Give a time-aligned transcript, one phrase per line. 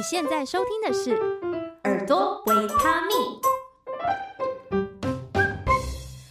[0.00, 1.10] 你现在收听的是
[1.84, 3.16] 耳朵维他命，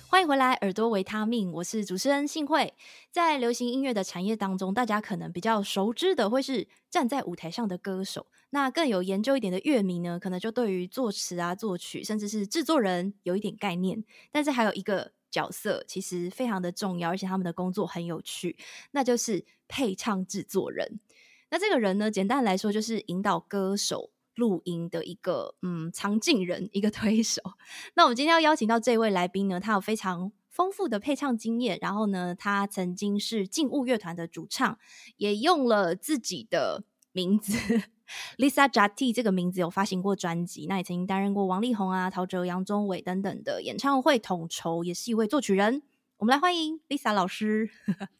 [0.08, 2.74] 欢迎回来，耳朵维他命，我是主持人幸慧。
[3.12, 14.04] 在流行音乐的产业当中，大家可能比较熟知的会是站在舞台上的歌手，那更有研究一点的乐迷呢，可能就对于作词啊、作曲，甚至是制作人有一点概念。
[14.32, 18.58] 但是还有一个角色其实非常的重要，而且他们的工作很有趣，
[18.90, 21.00] 那就是配唱制作人。
[21.52, 27.42] 那这个人呢，简单来说就是引导歌手录音的一个嗯藏镜人，一个推手。
[27.96, 34.78] 那我们今天要邀请到这位来宾呢，他有非常丰富的配唱经验，然后呢，他曾经是静物乐团的主唱，
[35.18, 37.54] 也用了自己的名字
[38.38, 45.84] Lisa Jati 这个名字有发行过专辑，那也曾经担任过王力宏啊、陶喆、杨宗纬等等的演唱会统筹，也是一位作曲人。
[46.20, 47.70] 我们来欢迎 Lisa 老师。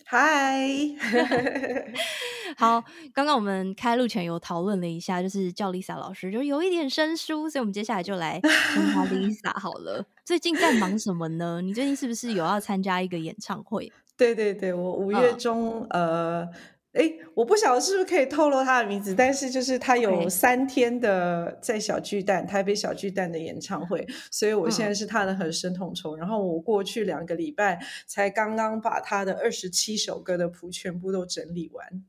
[0.06, 0.66] 嗨
[2.56, 2.82] 好，
[3.14, 10.06] 刚刚我们开录前有讨论了一下，就是叫 Lisa 老师，就有一点生疏，所以我们接下来就来称她 Lisa 好了。
[10.24, 11.62] 最近在忙什么呢？
[11.62, 13.92] 你最近是不是有要参加一个演唱会？
[14.16, 16.50] 对对对，我五月中、嗯、呃。
[16.94, 26.16] 哎，我不晓得是不是可以透露他的名字，但是就是他有三天的在小巨蛋、台北小巨蛋的演唱会，所以我现在是他的和声统筹。
[26.16, 32.04] 然后我过去两个礼拜才刚刚把他的二十七首歌的谱全部都整理完，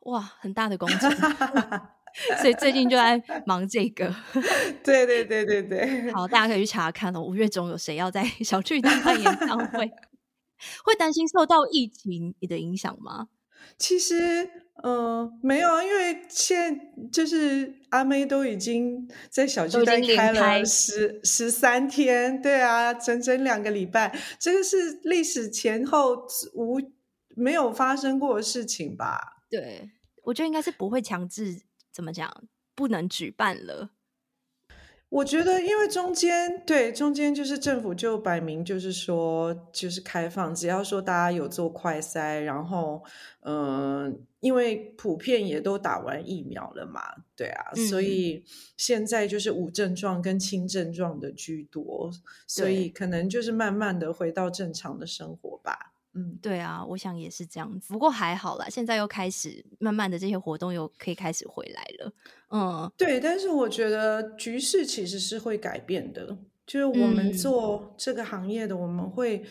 [0.00, 1.10] 哇，很大的工程，
[2.40, 4.14] 所以最近就在忙这个。
[4.84, 7.22] 对对对对对，好，大家可以去查看哦。
[7.22, 9.90] 五月中有谁要在小巨蛋办演唱会？
[10.84, 13.28] 会担心受到疫情的影响吗？
[13.78, 14.44] 其实，
[14.82, 26.80] 嗯、呃，没有啊，因为现在就是阿妹都已经在小巨蛋开了十十三天，对啊，整整两个礼拜，这个是历史前后无
[27.34, 29.18] 没有发生过的事情吧？
[29.50, 29.90] 对，
[30.24, 31.62] 我觉得应该是不会强制，
[31.92, 33.90] 怎么讲，不能举办了。
[35.16, 43.02] 我觉得，因为中间对中间就是政府就摆明就是说就是开放，只要说大家有做快筛，然后
[43.40, 43.56] 嗯、
[44.04, 47.00] 呃，因为普遍也都打完疫苗了嘛，
[47.34, 48.44] 对啊，嗯、所以
[48.76, 52.10] 现在就是无症状跟轻症状的居多，
[52.46, 55.94] 所以可能就是慢慢的回到正常的生活吧。
[56.16, 57.92] 嗯，对啊，我想也是这样子。
[57.92, 62.12] 不过还好啦，现在又开始慢慢的这些活动又可以开始回来了。
[62.48, 66.38] 嗯，对，但是我觉得局势其实是会改变的。
[66.66, 69.44] 就是我们做这个行业的，嗯、我们会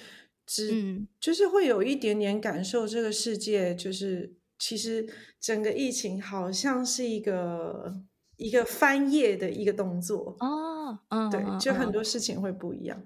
[0.46, 5.08] 只、嗯、就是会有一点点感受，这个世界就是其实
[5.40, 7.96] 整个疫情好像是一个
[8.38, 11.00] 一个翻页的一个动作哦。
[11.10, 13.02] 嗯，对，就很多事情会不一样。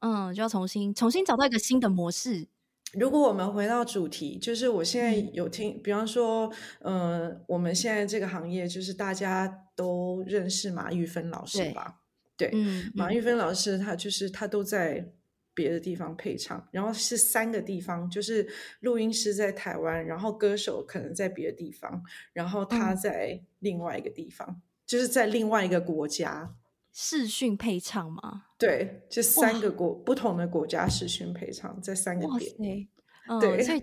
[0.00, 2.46] 嗯，就要重新重新找到一个新的模式。
[2.98, 6.50] 如果我们回到主题，就是我现在有听，嗯、比方说，
[6.80, 12.00] 嗯、呃，我们现在这个行业，就是大家都认识马玉芬老师吧？
[12.36, 15.12] 对，对嗯、马玉芬老师，他就是他都在
[15.54, 18.46] 别的地方配唱，然后是三个地方，就是
[18.80, 22.02] 录音师在台湾，然后歌手可能在别的地方，
[22.32, 26.54] 然后他在另外一个地方，嗯、就是在另外一个国家
[26.96, 28.44] 视讯配唱吗？
[28.56, 32.88] 对，就三个国不同的国家视讯配唱，在三个点。
[33.26, 33.82] 嗯，对，所以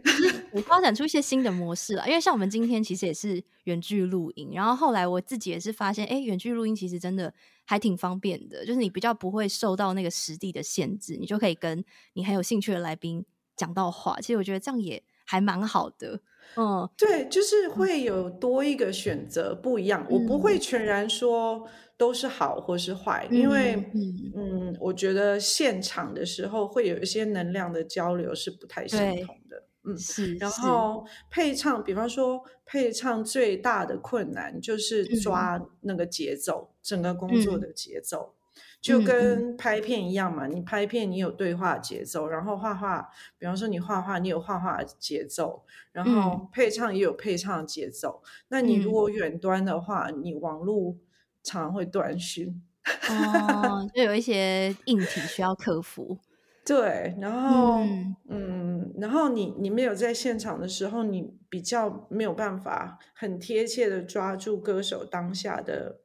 [0.54, 2.08] 我发展出一些新的模式了。
[2.08, 7.34] 因为像我们今天其实也是远距录音，然后后来我自己也是发现，哎，远距录音其实真的
[7.66, 11.84] 还挺方便的，就是你比较不会受到那个实地的限制，你就可以跟
[12.14, 13.26] 你很有兴趣的来宾
[13.58, 14.16] 讲到话。
[14.22, 16.22] 其实我觉得这样也还蛮好的。
[16.56, 20.06] 嗯，对，就是会有多一个选择，不一样。
[20.08, 21.68] 嗯，我不会全然说。
[22.02, 30.34] 都是好或是坏，因为嗯，嗯，我觉得现场的时候会有一些能量的交流是不太相同的，嗯，是。
[30.38, 40.48] 然后配唱，比方说配唱最大的困难就是抓那个节奏，嗯、整个工作的节奏，嗯、就跟拍片一样嘛。
[40.48, 43.08] 你拍片，你有对话节奏，然后画画，
[43.38, 48.24] 比方说你画画，你有画画节奏，然后配唱也有配唱节奏。
[48.24, 50.97] 嗯、那你如果远端的话，你网络。
[51.43, 52.61] 常常会断讯，
[53.09, 56.17] 哦， 就有一些硬体需要克服。
[56.64, 66.02] 对，然后，嗯，嗯，然后你你没有在现场的时候，你比较没有办法很贴切的抓住歌手当下的，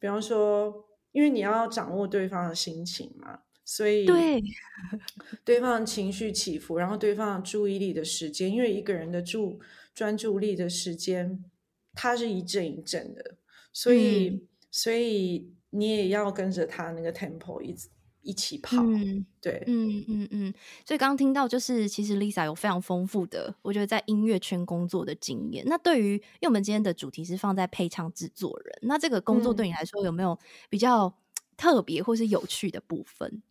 [0.00, 4.42] 比方说，因为你要掌握对方的心情嘛，所以对，
[5.44, 9.60] 对方的情绪起伏，然后对方的注意力的时间，因为一个人的注
[9.94, 11.44] 专注力的时间，
[11.94, 13.36] 它是一阵一阵的，
[13.72, 14.48] 所以。
[14.72, 17.90] 嗯所以你也要跟着他那个 tempo 一直
[18.22, 18.78] 一起跑。
[18.78, 20.54] 嗯，对，嗯嗯嗯。
[20.86, 25.62] 所以刚刚听到，就是其实 Lisa 有非常丰富的，我觉得在音乐圈工作的经验。
[25.66, 30.38] 那对于，因为我们今天的主题是放在配唱制作人，那这个工作对你来说有没有
[30.70, 31.12] 比较
[31.58, 33.42] 特别或是有趣的部分？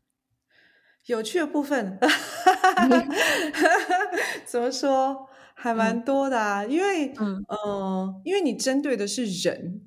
[1.06, 2.00] 有趣的部分
[4.46, 5.28] 怎么说？
[5.54, 9.82] 还蛮多的啊，嗯、因为嗯、呃，因为你针对的是人，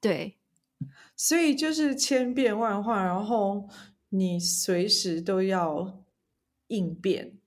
[0.00, 0.38] 对，
[1.22, 3.68] 所以就是千变万化，然后
[4.08, 6.04] 你随时都要
[6.66, 7.38] 应变，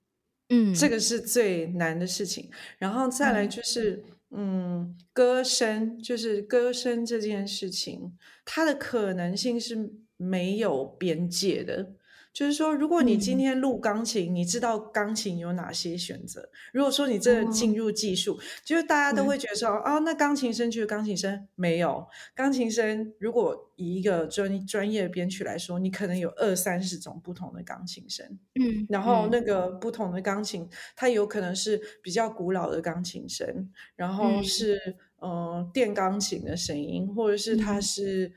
[0.48, 2.50] 嗯，这个是最难的事情。
[2.78, 11.92] 然后再来就是，嗯，嗯，歌声，就是歌声这件事情，它的可能性是没有边界的。
[12.36, 16.46] 就是说，如果你今天录钢琴，嗯、你知道钢琴有哪些选择？
[16.70, 23.10] 如果说你真的进入技术，哦、就是大家都会觉得说，嗯、哦，那钢琴声就是钢琴声，没有钢琴声。
[23.18, 28.26] 如果以一个专专业编曲来说，你可能有二三十种不同的钢琴声，
[28.60, 34.78] 嗯，然后那个不同的钢琴，它有可能是比较古老的钢琴声，然后是
[35.22, 38.26] 嗯、呃、电钢琴的声音，或者是它是。
[38.26, 38.32] 嗯，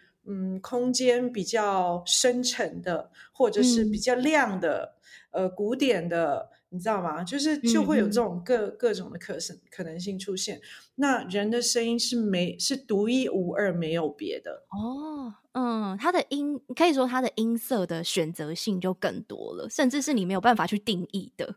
[0.62, 4.96] 空间比较深沉的，或者是比较亮的，
[5.32, 7.24] 嗯、呃，古典的，你知道吗？
[7.24, 9.42] 就是就会有这种各、嗯、各种的可能
[9.72, 10.60] 可能性出现。
[10.96, 15.34] 那人的声音是没是独一无二，没有别的哦。
[15.54, 21.56] 嗯，它的音可以说它的音色的选择性就更多了，甚至是你没有办法去定义的。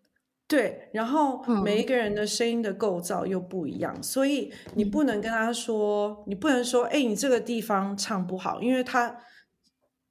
[0.53, 9.19] 对，然后每一个人的声音的构造又不一样，嗯、所以你不能跟他说，你不能说，哎，你这个地方唱不好，因为他，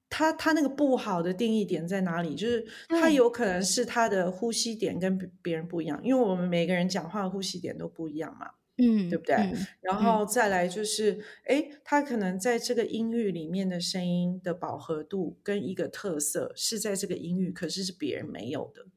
[0.09, 2.33] 他，他那个不好的定义点在哪里？
[2.33, 8.47] 就是他有可能是他的呼吸点跟别人不一样，嗯、因为我们每个人讲话的呼吸点都不一样嘛，
[8.79, 9.35] 嗯，对不对？
[9.35, 18.87] 嗯、然后再来就是，哎，他可能在这个音域里面的声音的饱和度跟一个特色是在这个音域，可是是别人没有的，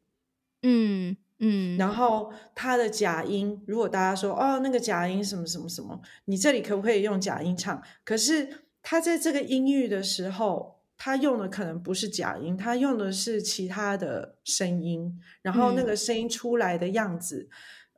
[0.62, 1.19] 嗯。
[1.41, 7.83] 嗯，然后他的假音，如果大家说哦，那个假音什么什么什么，你这里可不可以用假音唱？
[8.05, 8.49] 可是
[8.83, 17.49] 他在这个音域的时候，他用的可能不是假音，他用的是其他的声音，然后那个声音出来的样子，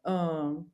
[0.03, 0.65] 嗯、呃，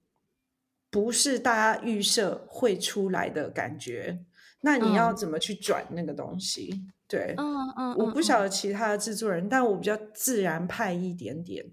[0.88, 4.20] 不是大家预设会出来的感觉。
[4.61, 6.70] 那你要怎么去转那个东西？
[6.73, 11.67] 嗯、对，嗯嗯，嗯我不晓得其他的制作人，但我比较自然派一点点。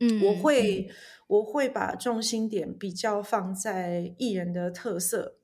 [0.00, 0.94] 嗯，我会、嗯、
[1.28, 5.38] 我会把重心点比较放在艺人的特色，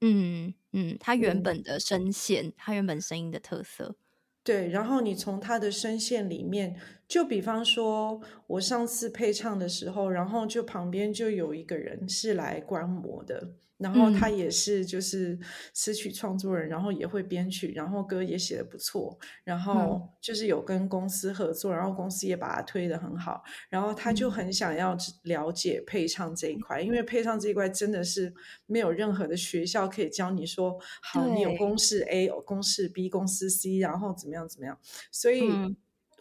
[0.00, 3.96] 嗯嗯，他原本的声线，他、嗯、原本声音的特色，
[4.42, 6.78] 对，然后你从他的声线里面，
[7.08, 13.54] 就比方说我上次配唱的时候，然后就旁边就有一个人是来观摩的。
[13.84, 15.38] 然后他也是就是
[15.74, 28.32] 词曲创作人，嗯、然后也会编曲，然后歌也写的不错，然后就是有跟公司合作，然后公司也把他推的很好，然后他就很想要了解配唱这一块，嗯、因为配唱这一块真的是
[28.64, 34.78] 没有任何的学校可以教你说，好，你有公式 A，有公式 B，公式 C，然后怎么样怎么样，
[35.12, 35.50] 所以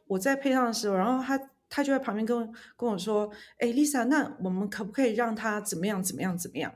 [0.07, 1.39] 我在配唱的时候，然后他
[1.69, 2.37] 他就在旁边跟
[2.75, 6.75] 跟我说，哎，Lisa，那我们可不可以让他怎么样怎么样怎么样？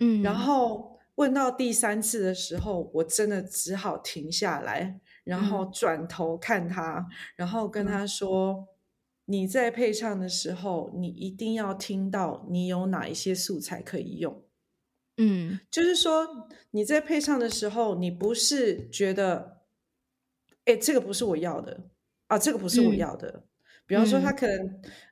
[0.00, 7.06] 嗯，然后问到第三次的时候，我真的只好停下来，然后转头看他，嗯、
[7.36, 8.52] 然后跟他说
[9.24, 14.44] ：“嗯、你在配唱的时候，你一定要听到你有哪一些素材可以用。
[15.16, 19.62] 嗯，就是说你在配唱的时候，你不是觉得，
[20.66, 21.88] 哎，这个不是我要的
[22.26, 23.28] 啊，这个不是我要的。
[23.30, 23.42] 嗯、
[23.86, 24.66] 比方说，他可能、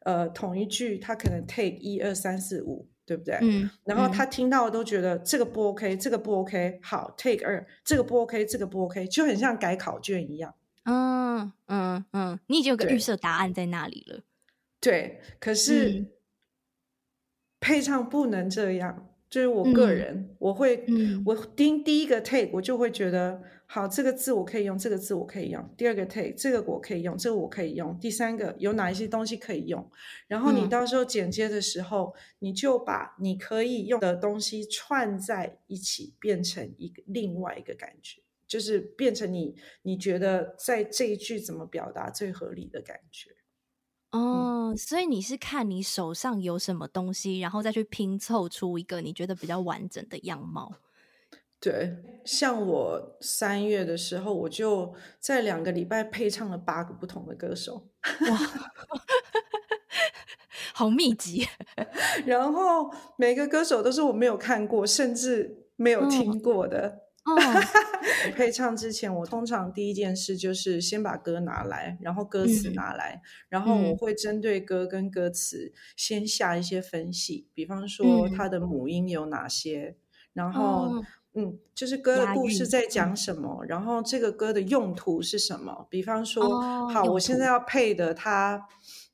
[0.04, 3.38] 嗯、呃，同一句，他可能 take 一二三四五。”对不对？
[3.42, 10.54] 嗯，然后他听到都觉得这个不 OK，这个不 OK，好，take 二，这个不 OK，这个不 OK，就很像改考卷一样。
[10.84, 14.20] 嗯嗯嗯，你已经有个预设答案在那里了。
[14.80, 16.10] 对，可是、嗯、
[17.60, 19.08] 配唱不能这样。
[19.34, 25.68] 就是我个人，嗯、我会，嗯、我听第一个 take，我就会觉得，好，这个字我可以用，这个字我可以用。
[25.76, 27.98] 第二个 take，这个我可以用，这个我可以用。
[27.98, 29.90] 第三个有哪一些东西可以用？
[30.28, 43.30] 然后你到时候剪接的时候，嗯、你就把你可以用的东西串在一起，变成一个另外一个感觉，就是变成你你觉得在这一句怎么表达最合理的感觉。
[44.16, 50.72] 哦，所以你是看你手上有什么东西，然后再去拼凑出一个你觉得比较完整的样貌。
[51.58, 57.88] 对，像我三月的时候，我就在两个礼拜配唱了八个不同的歌手，
[58.30, 58.38] 哇，
[60.74, 61.48] 好密集。
[62.26, 67.03] 然后每个歌手都是我没有看过，甚至没有听过的。
[68.36, 79.96] 配唱之前，我通常第一件事就是先把歌拿来，然后歌词拿来，嗯、然后我会针对歌跟歌词先下一些分析，比方说它的母音有哪些，嗯、
[80.34, 81.04] 然后、哦、
[81.34, 83.14] 嗯，就是歌的故事在讲。
[83.16, 88.66] 什么，然后这个歌的用途是什么，比方说，哦、好，我现在要配的它，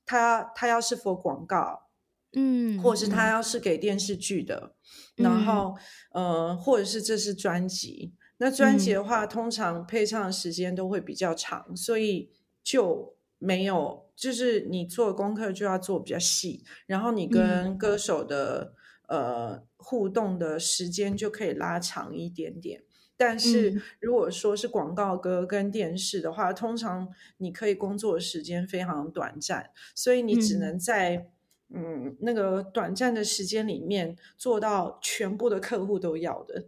[0.04, 1.89] 它它要是否广告。
[2.34, 4.74] 嗯，或者是他要是给电视剧的，
[5.16, 5.76] 嗯、然后
[6.12, 8.14] 呃，或者是这是专辑。
[8.38, 12.30] 那专辑的话，嗯、通常配唱的时间都会比较长，所以
[12.62, 18.74] 就没有，就是你做功课就要做比较细，然后你跟歌手的、
[19.08, 22.82] 嗯、呃互动的时间就可以拉长一点点。
[23.16, 27.06] 但是如果说是广告歌跟电视的话，通常
[27.36, 31.28] 你可以工作的时间非常短暂，所以你只能在、
[31.72, 36.66] 嗯嗯，那个短暂的时间里面做到全部的客户都要的，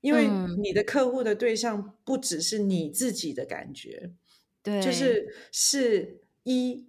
[0.00, 4.10] 因为你的客户的对象不只是你自己的感觉，
[4.62, 6.84] 对，就是是一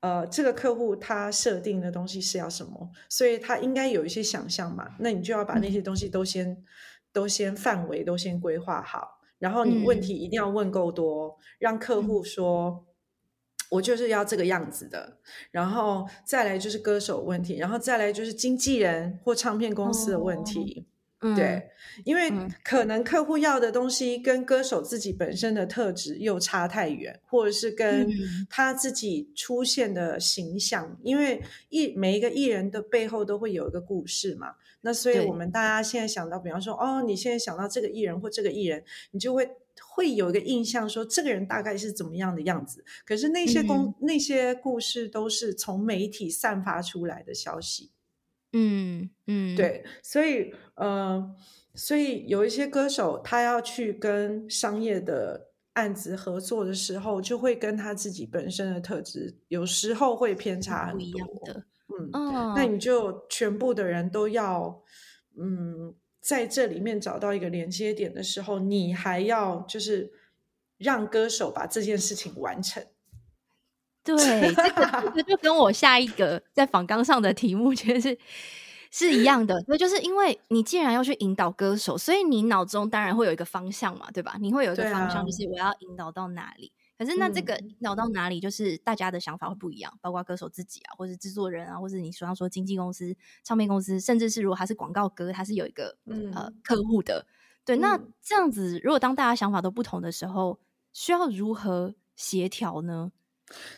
[0.00, 6.64] 呃，这个客户他设定的东西是要什么，所以他应该有一些想象嘛，那你就要把那些东西都先、嗯、
[7.12, 12.84] 都先范围都先规划好，然后你问题一定要问够多，嗯、让客户说。
[13.70, 15.18] 我就是要这个样子的，
[15.50, 20.86] 然后再来就是歌手问题，然后再来就是经纪人或唱片公司的问题。
[21.20, 21.70] 哦、对，嗯、
[22.04, 22.32] 因为
[22.62, 28.08] 可能客户要的东西跟歌手自己本身的特质又差太远，或者是跟
[28.48, 34.54] 他自己出现的形象，嗯、因为艺每一个艺人的背后都会有一个故事嘛。
[34.80, 39.50] 那所以我们大家现在想到，比方说，哦，你现在想到这个艺人或这个艺人，你就会。
[39.86, 42.84] 会有一个印象，说这个人大概是怎么样的样子。
[43.04, 47.90] 可是那些公、嗯、那些故事都是从媒体散发出来的消息。
[48.52, 51.34] 嗯嗯，对，所以呃，
[51.74, 60.98] 所以有一些歌手他要去跟商业的案子合作的时候，就会跟他自己本身的特质有时候会偏差很多。
[60.98, 64.82] 不一样的，嗯，哦、那你就全部的人都要，
[65.36, 65.94] 嗯。
[66.28, 70.12] 在这里面找到一个连接点的时候，你还要就是
[70.76, 72.84] 让歌手把这件事情完成。
[74.04, 74.14] 对，
[74.52, 78.18] 这个这个就跟我下一个在访纲上的题目 其实是
[78.90, 79.58] 是一样的。
[79.62, 84.36] 所以就是因为你既然要去引导歌手，所以你脑中当然会有一个方向嘛，对吧？
[84.38, 86.70] 你会有一个方向，就是我要引导到哪里。
[86.98, 97.24] 可是那这个引导到哪里，就是大家的想法会不一样，嗯、包括歌手自己啊，或者制作人啊，或者你说要说经纪公司、唱片公司，甚至是如果他是广告歌，他是有一个、嗯、呃客户的。
[97.64, 100.58] 对，嗯、那这样子，如果当大家想法都不同的时候，
[100.92, 103.12] 需要如何协调呢？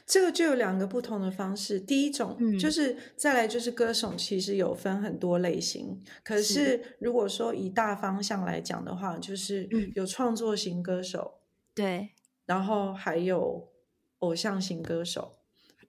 [0.06, 1.78] 这个就有两个不同的方式。
[1.78, 6.02] 第一种、嗯、就是再来就是歌手，其实有分很多类型。
[6.24, 11.40] 可是如果说以大方向来讲的话，就是有创作型歌手，嗯、
[11.74, 12.10] 对。
[12.50, 13.70] 然后还有
[14.18, 15.36] 偶像型歌手，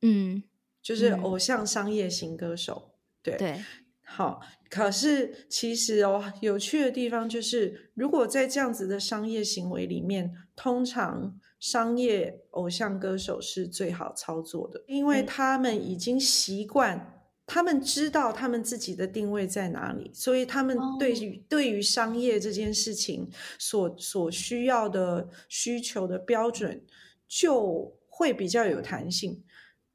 [0.04, 0.44] 嗯，
[0.80, 3.62] 就是偶像商业型歌手，嗯、对对。
[4.04, 4.40] 好，
[4.70, 17.21] 可是其实哦，有趣的地方就是，如果在这样子的商业行为里面，通常商业偶像歌手是最好操作的，因为他们已经习惯。
[17.46, 21.44] 他们知道他们自己的定位在哪里，所以他们对于、oh.
[21.50, 26.84] 对于商业这件事情所所需要的需求的标准
[27.28, 29.44] 就会比较有弹性。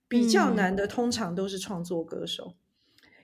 [0.09, 2.55] 比较难的通常都是创作歌手，嗯、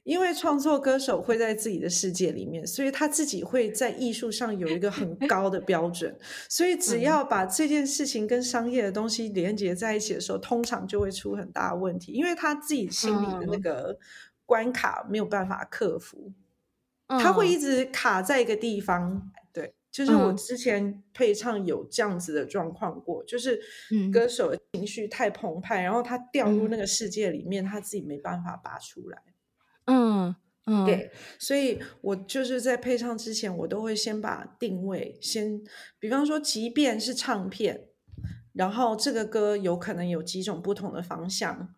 [0.05, 6.17] 因为创作歌手会在自己的世界里面，所以他自己会在艺术上有一个很 高的标准，
[6.49, 13.99] 所以只要把这件事情跟商业的东西连接在一起的时候，通常就会出很大的问题，因为他自己心里的那个。
[14.45, 16.31] 关卡没有办法克服，
[17.07, 19.15] 他会一直卡在一个地方。
[19.15, 23.59] 嗯、对，就是我之前配唱有这样子的状况过，嗯、就是
[24.13, 29.23] 歌手的情绪太澎湃，然后他掉入那个世界里面，嗯、他自己没办法拔出来。
[29.87, 30.35] 嗯
[30.67, 35.63] 嗯，对，所以我就是在配唱之前，我都会先把定位先，
[35.99, 37.89] 比方说，即便是唱片，
[38.53, 41.75] 然后这个歌有可能有几种不同的方向，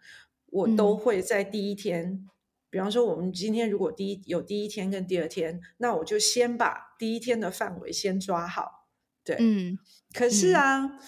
[0.46, 2.04] 我都会在第一天。
[2.04, 2.30] 嗯
[2.74, 8.88] 比方说，我们今天如果第一有第一天跟第二天，那我就先把第一天的范围先抓好。
[9.22, 9.78] 对，嗯。
[10.12, 10.98] 可是啊，嗯、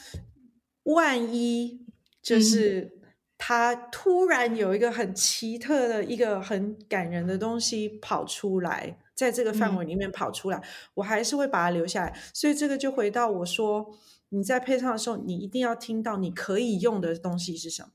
[0.84, 1.84] 万一
[2.22, 2.95] 就是
[3.38, 10.62] 他突然有一个很奇特的一个很感人的东西跑出来，在这个范围里面跑出来，嗯、
[10.94, 12.18] 我还是会把它留下来。
[12.32, 13.94] 所以这个就回到我说，
[14.30, 17.90] 你在配唱的时候，你一定要听到你可以用的东西是什么。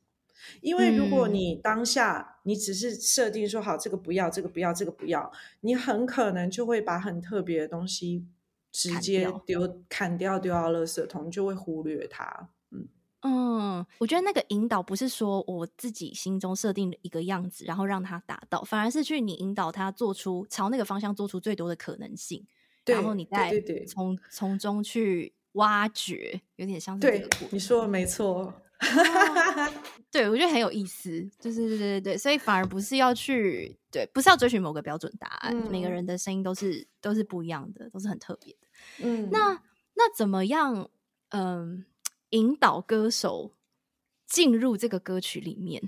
[0.61, 5.31] 因为如果你当下你只是设定说好这个不要，这个不要，这个不要，
[5.61, 8.25] 你很可能就会把很特别的东西
[8.71, 12.49] 直接丢砍掉丢到垃圾桶，就会忽略它。
[13.23, 22.45] 嗯嗯，我觉得那个引导不是说我自己心中设定的一个样子，然后让他达到，反而是去你引导他做出朝那个方向做出最多的可能性，
[22.85, 23.53] 然后你再
[23.87, 27.27] 从从中去挖掘，有点像是这个。
[27.27, 28.53] 对，你说的没错。
[30.09, 38.67] 对，我觉得很有意思，就是对对对，所以反而不是要去对，不是要追寻某个标准答案，嗯、每个人的声音都是都是不一样的，都是很特别的。
[39.05, 39.61] 嗯，那
[39.93, 40.89] 那怎么样？
[41.29, 41.85] 嗯、呃，
[42.31, 43.51] 引导歌手
[44.27, 45.81] 进入这个歌曲里面。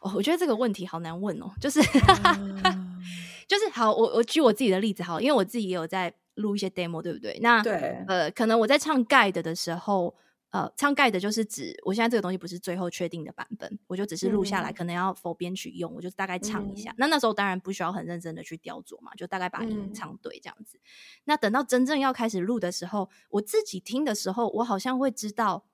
[0.00, 3.00] 哦，我觉得这个问题好难问哦，就是、嗯、
[3.46, 7.38] 就是好，我我举我自己的例子好，因为我自己也有在录一些 demo，对不对？
[7.40, 10.14] 那对，呃，可能我在唱 guide 的时候。
[10.52, 16.90] 呃，唱盖的就是指我现在这个东西不是最后确定的版本，我就只是录下来，嗯、可能要 for 编曲用，我就大概唱一下。
[16.90, 20.76] 嗯、那那时候当然不需要很认真的去雕琢嘛，就大概把音唱对这样子。
[20.76, 20.84] 嗯、
[21.24, 25.64] 那等到真正要开始录的时候，我自己听的时候，我好像会知道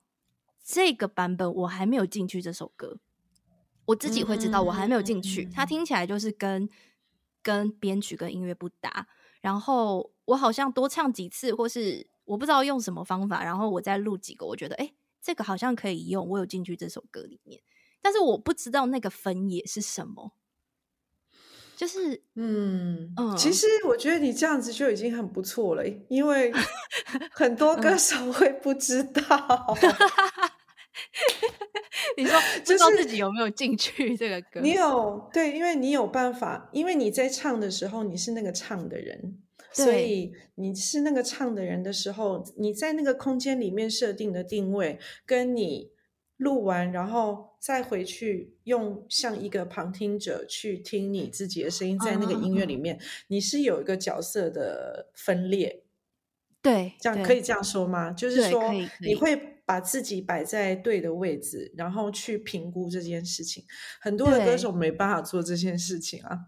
[0.64, 3.00] 这个版本我还没有进去这首歌，
[3.86, 6.68] 我自己会知道我还没有进去，嗯、它听起来就是跟
[7.42, 9.08] 跟编曲跟音乐不搭，
[9.40, 12.06] 然后我好像多唱几次或是。
[12.28, 14.92] 我不知道用什么方法，然后我再录几个，我觉得哎，
[15.22, 17.62] 这个好像可以用，我有进去这首歌里面，
[18.02, 20.32] 但是我不知道那个分野是什么，
[21.74, 26.52] 就是嗯嗯，其实我觉得你这样子就已经很不错了，因为
[27.32, 29.66] 很多歌手会不知道，
[32.18, 39.42] 你说不知道自己有没有进去这个歌，你有对，因为你有办法，因为你在唱的时候你是那个唱的人。
[39.84, 45.90] 所以你是那个唱的人的时候，你在那个空间里面设定的定位，跟你
[46.36, 55.84] 录完然后再回去用像一个旁听者去听你自己的声音，在那个音乐里面，嗯、你是有一个角色的分裂。
[56.60, 58.10] 对，这样可以这样说吗？
[58.12, 63.64] 就是说你会把自己摆在对的位置，然后去评估这件事情。
[64.00, 66.38] 很多的歌手没办法做这件事情啊。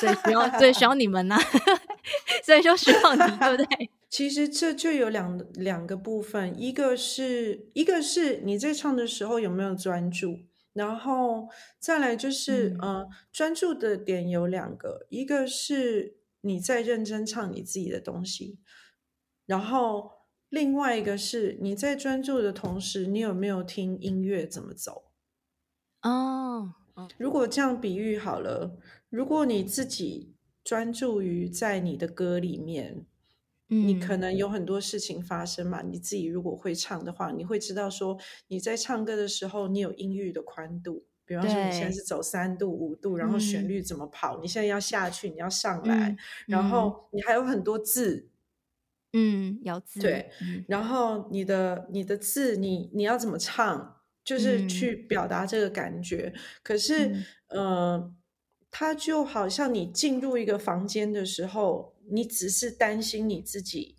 [0.00, 1.42] 所以需要，所以需要你们呐、啊，
[2.48, 3.90] 所以就需要你，对不对？
[4.08, 10.38] 其实这就有两两个部分，一个是一个是你在唱的时候有没有专注，
[10.72, 18.58] 然后再来就是，嗯、呃，专注的点有两个，一个是你在认真唱你自己的东西，
[19.44, 20.10] 然后
[20.48, 25.10] 另外一个是你在专注的同时，你有没有听音乐怎么走？
[26.00, 26.72] 哦，
[27.18, 28.78] 如果这样比喻好了。
[29.10, 30.34] 如果你自己
[30.68, 33.06] 专注于在你的歌里面，
[33.70, 35.80] 嗯，你可能有很多事情发生嘛。
[35.80, 41.06] 你自己如果会唱的话，你会知道说你在唱歌的时候，你有音域的宽度。
[41.24, 44.36] 比方说，你现在是走三度、五度，然后旋律怎么跑？
[44.36, 48.28] 嗯，你现在要下去，你要上来，嗯，然后你还有很多字，
[49.14, 50.30] 嗯，咬字对，
[50.68, 53.96] 然后你的你的字，你你要怎么唱？
[54.22, 56.30] 就是去表达这个感觉。
[56.34, 57.06] 嗯，可是，
[57.46, 57.62] 嗯，
[58.02, 58.14] 呃。
[58.70, 63.96] 他就好像你进入一个房间的时候，你只是担心你自己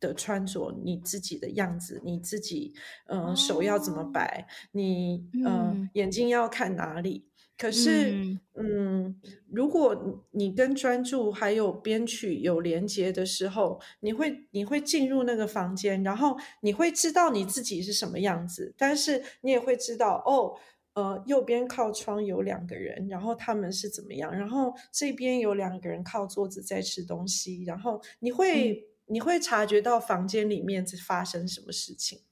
[0.00, 2.74] 的穿着、你自己的样子、你自己，
[3.06, 7.28] 嗯、呃，手要怎么摆，你，呃、嗯，眼睛要看哪里。
[7.58, 20.58] 可是，嗯，嗯，如果你跟专注还有编曲有连接的时候，你会你会进入那个房间，然后你会知道你自己是什么样子，但是你也会知道哦。
[20.96, 24.34] 呃，右边靠窗有两个人，然后他们是怎么样？
[24.34, 32.22] 然后这边有两个人靠桌子在吃东西，然后你会、嗯、你会察觉到房间里面在发生什么事情。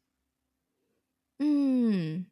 [1.41, 2.25] 嗯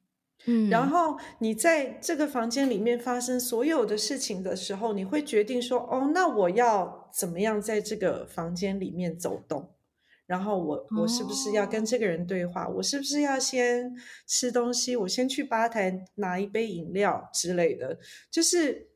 [0.47, 9.72] 嗯，然后你在这个房间里面发生所有的事情的时候，你会决定说：哦，那我要怎么样在这个房间里面走动？
[10.33, 12.77] 然后我我是不是要跟这个人对话？Oh.
[12.79, 13.93] 我是不是要先
[14.27, 14.97] 吃东西？
[14.97, 17.99] 我先去吧台拿一杯饮料之类的。
[18.31, 18.89] 就是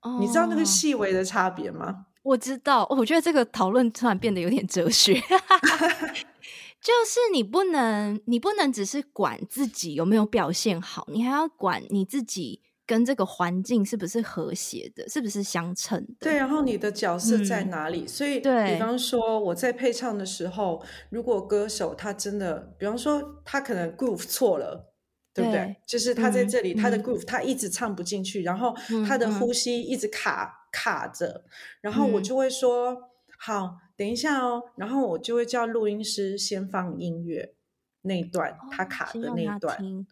[0.00, 0.20] ，oh.
[0.20, 2.04] 你知道那个细微的差别吗？
[2.22, 5.14] 我知道，我觉得这个讨论突然变得有点哲学。
[6.84, 12.60] 就是你不能，你不能只是管自己有没有表现好，你还要管你自己。
[12.86, 16.14] 跟这个环境是不是和谐的，是不是相称的？
[16.20, 18.02] 对，然后你的角色在哪里？
[18.02, 24.92] 嗯、所以，对比方说我在配唱的时候，如果歌手他真的，比方说他可能 groove 错了，
[25.32, 25.60] 对不对？
[25.60, 28.74] 对就是他在这里，嗯、他的 groove 他一直唱不进去，嗯、然后
[29.06, 31.44] 他的呼吸一直卡、嗯、卡着，
[31.80, 33.02] 然后我就会说：“嗯、
[33.38, 37.54] 好，等一下哦。”然后我就会叫录音师先放音乐
[38.02, 40.06] 那一段，哦、他卡的那一段。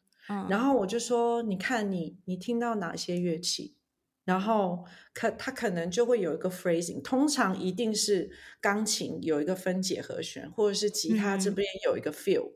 [0.48, 3.76] 然后我就说，你看你，你听到哪些乐器？
[4.24, 12.52] 然后可他可能就会有一个 phrasing，通常一定是钢琴有一个分解和弦，或者是吉他这边有一个 feel，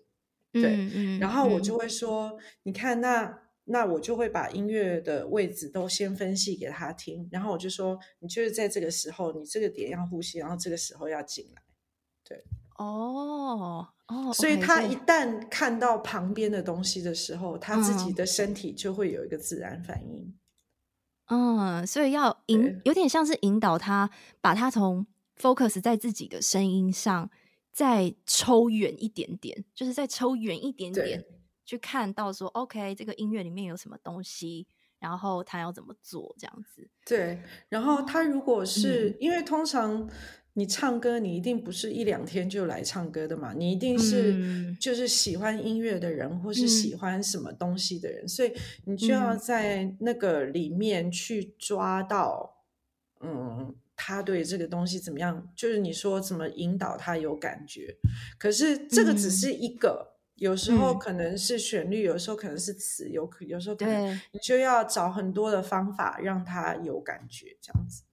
[0.52, 11.60] 嗯、对，嗯、然后我就会说，嗯、你看那那我就会把音乐的位置都先分析给他听，然后我就说，你就是在这个时候，你这个点要呼吸，然后这个时候要进来，
[12.22, 12.44] 对，
[12.78, 20.32] 哦哦，所以他一旦看到旁边的东西的时候，他自己的身体就会有一个自然反应。
[21.28, 24.08] 嗯，所以要引，有点像是引导他，
[24.40, 25.04] 把他从
[25.36, 27.28] focus 在自己的声音上，
[27.72, 31.24] 再抽远一点点，就是再抽远一点点，
[31.64, 34.68] 去看到说，OK，这个音乐里面有什么东西，
[35.00, 36.88] 然后他要怎么做，这样子。
[37.04, 40.08] 对，然后他如果是、嗯、因为通常。
[40.58, 43.52] 你唱歌，你一定不是一两天就来唱歌的嘛？
[43.52, 48.50] 你一定是就是喜欢音乐的人，嗯、或是喜欢什么东西的人，嗯、所以
[48.86, 52.64] 你就要在那个里面去抓到，
[53.20, 55.46] 嗯，他对这个东西怎么样？
[55.54, 57.94] 就是你说怎么引导他有感觉？
[58.38, 68.04] 可是这个只是一个，嗯、有时候可能是旋律，有时候可能是词，有有时候可能你就要找很多的方法让他有感觉，这样子。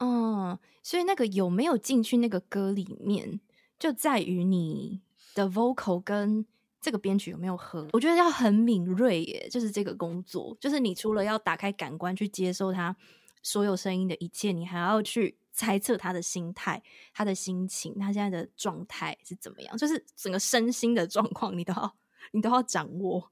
[0.00, 3.40] 嗯，所以那个有没有进去那个歌里面，
[3.78, 5.02] 就在于你
[5.34, 6.46] 的 vocal 跟
[6.80, 7.88] 这个编曲有没有合。
[7.92, 12.96] 我觉得要很敏锐耶，就是这个工作，就是你除了要打开感官去接受他
[13.42, 21.96] 所有声音的一切，你还要去猜测他的心态、他的心情、他现在的状态是怎么样，就是整个身心的状况，你都要
[22.32, 23.30] 你都要掌握。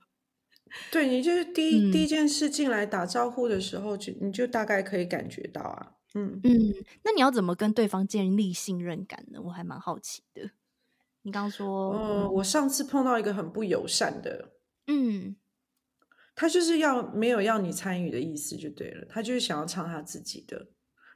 [0.91, 5.93] 对，你就是第一、嗯、第一件事进来打招呼的时候，就你就大概可以感觉到啊。
[6.15, 6.41] 嗯。
[6.43, 9.41] 嗯，那你要怎么跟对方建立信任感呢？
[9.43, 10.51] 我还蛮好奇的。
[11.23, 14.51] 你刚刚说，呃，我上次碰到一个很不友善的，
[14.89, 15.37] 嗯，
[16.35, 20.69] 他就是要没有要你参与的意思就对了，他就是想要唱他自己的，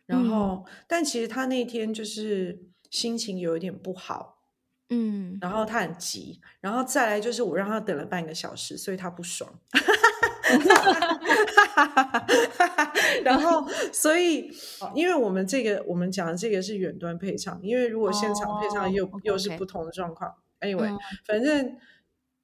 [0.07, 2.59] 然后，嗯，但其实他那天就是
[2.91, 4.47] 心情有一点不好，
[4.89, 9.61] 嗯，然后他很急，然后再来就是我让他等了半个小时，所以他不爽。
[13.25, 14.51] 然后， 所以，
[14.95, 19.21] 因为我们这个我们讲的这个是远端配唱，因为如果现场配唱又、oh.
[19.25, 20.35] 又是不同的状况。
[20.61, 21.77] Anyway，、嗯、反正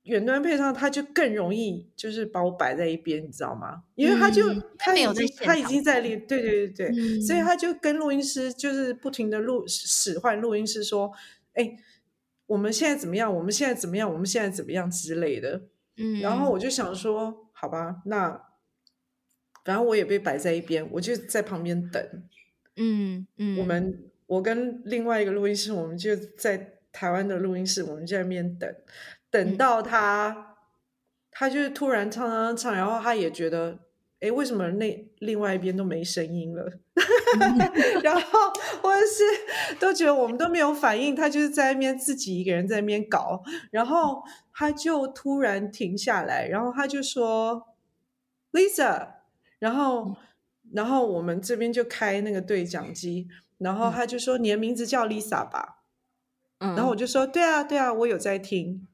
[0.04, 3.82] 远端配唱他就更容易就是把我摆在一边，你知道吗？
[3.94, 11.10] 因为他就、嗯、他已经他已经在练，对对对对，嗯、所以他就跟录音师就是不停的录使唤录音师说
[11.54, 11.76] ：“哎，
[12.46, 13.34] 我们现在怎么样？
[13.34, 14.12] 我们现在怎么样？
[14.12, 15.62] 我们现在怎么样之类的。”
[15.96, 17.42] 嗯，然后我就想说。
[17.56, 18.42] 好吧，那
[19.64, 22.02] 反正我也被摆在一边，我就在旁边等。
[22.76, 28.74] 嗯嗯，我们我跟另外一个录音师，我们就在台湾的录音室，我们就在那边等，
[29.30, 30.44] 等到他，嗯、
[31.30, 33.78] 他就突然唱唱唱，然后他也觉得，
[34.20, 36.70] 哎，为什么那另外一边都没声音了？
[38.02, 38.38] 然后
[38.82, 44.22] 或者是都觉得我们都没有反应，他就是在那边自己一个人在那边搞，然后。
[44.56, 47.74] 他就突然停下来，然后他就说
[48.52, 49.13] ：“Lisa。”
[49.64, 50.14] 然后，
[50.72, 53.26] 然后我们这边就开那个对讲机，
[53.58, 55.84] 然后他就说：“你的名字叫 Lisa 吧？”
[56.60, 58.86] 嗯，然后我就说：“对啊，对啊，我有在听。”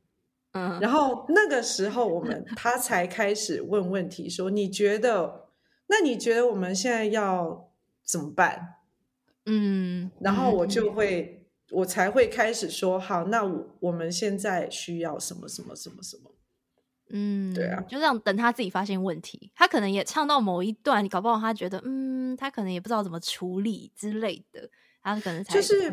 [0.54, 5.48] 嗯，然后那个时候我们他才开始问问题，说：“你觉得？
[5.88, 7.72] 那你觉得我们现在要
[8.04, 8.76] 怎么办？”
[9.46, 11.36] 嗯，然后我就会。
[11.72, 16.29] 我才会开始说好，那我我们现在需要什么什么什么什么，
[17.12, 24.68] 嗯，对啊，就这样等他自己发现问题，他可能也唱到某一段，你搞不好他觉得，嗯，他可能也不知道怎么处理之类的，
[25.02, 25.90] 他可能才就是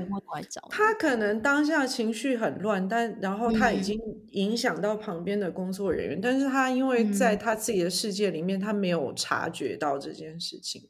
[0.69, 3.99] 他，可能当下情绪很乱，但然后他已经
[4.31, 10.89] 影响到旁边的工作人员，嗯、但是他因为在他自己的世界里面，嗯、他没有察觉到这件事情。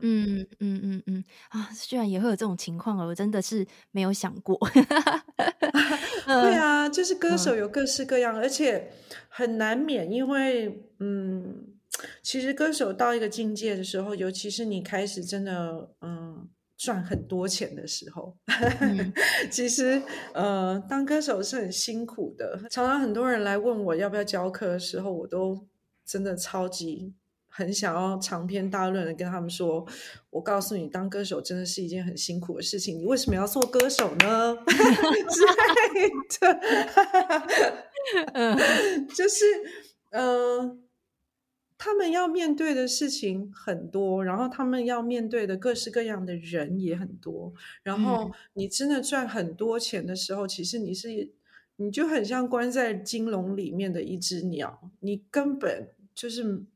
[0.00, 4.58] 嗯嗯嗯嗯啊，居然也会有这种情况，我真的是没有想过。
[6.26, 8.90] 对啊，就是歌手有各式各样，嗯、而且
[9.28, 11.64] 很难免，因为嗯，
[12.22, 18.36] 其实歌手到一个境界的时候，尤其是你开始真的嗯赚很多钱的时候，
[18.80, 19.12] 嗯、
[19.50, 20.02] 其实
[20.34, 22.58] 呃当歌手是很辛苦的。
[22.70, 25.66] 常常很多人来问我要不要教课的时候，我都
[26.04, 27.14] 真的超级。
[27.56, 29.82] 很想要长篇大论的跟他们说，
[30.28, 32.98] 我告诉你，当歌手真的是一件很辛苦的事情。
[32.98, 34.54] 你为什么要做歌手呢？
[34.68, 35.40] 之
[35.94, 36.60] 类的，
[38.34, 39.46] 嗯，就是，
[40.10, 40.78] 嗯、呃，
[41.78, 47.54] 他们要面对的事情很多，然后他们要面对的各式各样的人也很多。
[47.82, 51.32] 然后你真的赚很多钱的时候，其实你是，
[51.76, 56.66] 你就很像关在金笼里面的一只鸟，你根本就是。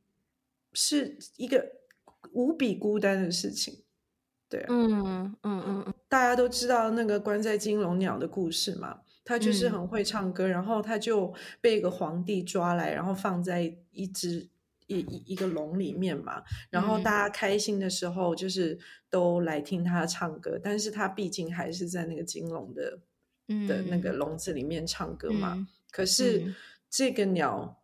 [0.73, 1.73] 是一个
[2.33, 3.83] 无比孤单的事情。
[4.49, 5.85] 对、啊，嗯嗯嗯。
[5.87, 14.49] 嗯，大家都知道那个关在金龙鸟的故事嘛，他就是很会唱歌，嗯、然后他就被一个皇帝抓来，然后放在一只
[14.87, 18.79] 一一一个笼里面嘛，然后大家开心的时候就是
[19.09, 22.99] 都来听他唱歌，嗯、但是他毕竟还是在那个金龙的、
[23.49, 24.13] 嗯、的那个。
[24.13, 26.53] 笼子里面唱歌嘛，嗯、可是
[26.91, 27.80] 这个鸟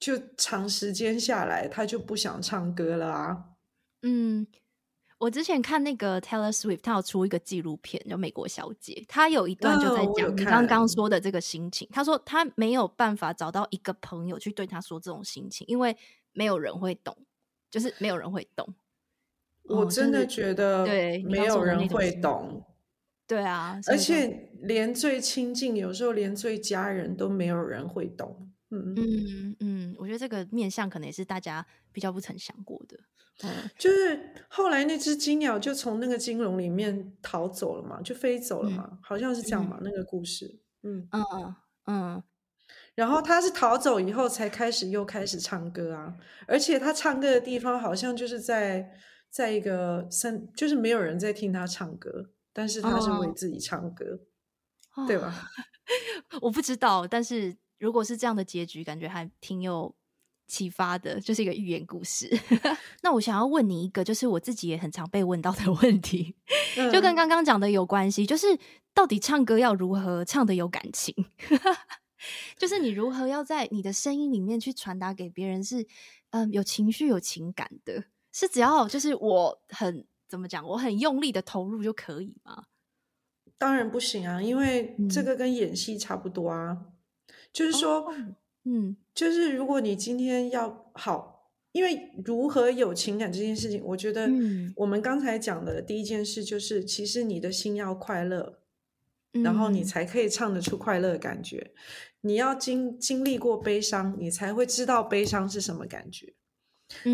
[0.00, 3.44] 就长时间下来，他就不想唱歌了啊，
[4.02, 4.46] 嗯。
[5.18, 11.86] 我之前看那个 Taylor Swift，他有出一个纪录片叫《美国小姐》，他有一段就在讲你刚刚说的这个心情。
[11.92, 15.94] 他说他没有办法找到一个朋友去对他说这种心情，因为
[16.32, 17.14] 没有人会懂，
[17.70, 18.74] 就是没有人会懂。
[19.64, 22.64] 我真的觉得对，没有人会懂。
[23.26, 28.49] 对啊，而且连最亲近，有时候连最家人都没有人会懂。
[28.70, 32.98] 嗯嗯嗯，我觉得这个面向可能也是大家比较不曾想过的。
[33.78, 40.60] 就是后来那只金鸟就从那个金笼里面逃走了嘛，就飞走了嘛，嗯、好像是这样嘛，嗯、那个故事。
[40.82, 41.54] 嗯嗯嗯。
[41.86, 42.22] 嗯，
[42.94, 46.14] 然后他是逃走以后才开始又开始唱歌啊，
[46.46, 48.92] 而且他唱歌的地方好像就是在
[49.30, 54.20] 在一个森，就是没有人在听他唱歌，但是他是为自己唱歌，
[54.94, 55.48] 哦、对吧？
[56.42, 59.92] 我不知道，但是如果是这样的结局，感觉还挺有。
[60.50, 62.28] 启发的就是一个寓言故事。
[63.04, 66.34] 那我想要问你一个，就是我自己也很常被问到的 问题，
[66.76, 68.58] 嗯、就跟刚刚讲的有关系，就是
[68.92, 71.14] 到底唱歌要如何唱的有感情？
[72.58, 75.86] 就是你如何要在你的声音里面去传达给别人是
[76.30, 78.02] 嗯有情绪、有情感的？
[78.32, 82.64] 是只要就是我很怎么讲，我很用力的投入就可以吗？
[83.56, 86.89] 当然不行啊，因为这个跟演戏差不多啊，嗯、
[87.52, 88.06] 就是说。
[88.06, 88.14] 哦
[88.64, 94.28] 嗯，就是如果你今天要好，因为如何有情感这件事情，我觉得
[94.76, 98.58] 我们刚才讲的第一件事就是，其实你的心要快乐，
[99.32, 101.70] 然后你才可以唱得出快乐的感觉。
[102.20, 106.34] 你要经经历过悲伤，你才会知道悲伤是什么感觉。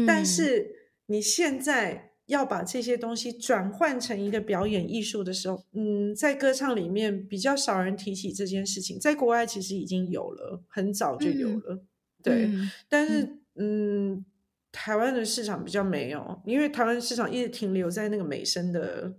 [0.04, 2.10] 但是你现在。
[2.26, 11.86] 要把这些东西转换成一个表演艺术的时候，嗯，在歌唱里面比较少人提起这件事情，在国外其实已经有了，很早就有了，嗯、
[12.22, 12.46] 对。
[12.46, 13.22] 嗯、但是，
[13.54, 14.24] 嗯，嗯
[14.72, 19.14] 台湾的市场比较没有，因为台湾市场一直停留在那个美声的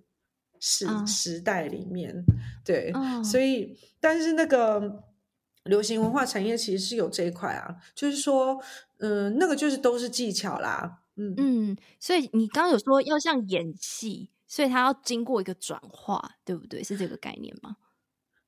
[0.60, 2.14] 时、哦、时代里面，
[2.66, 2.92] 对。
[2.94, 5.04] 哦、所以，但是那个
[5.64, 8.62] 流行文化产业其实是有这一块啊，就是说，
[9.00, 11.04] 嗯，那个就是都是技巧啦。
[11.18, 16.84] 嗯嗯，所以你刚刚有说要像演戏，所以它要经过一个转化，对不对？
[16.84, 17.78] 是这个概念吗？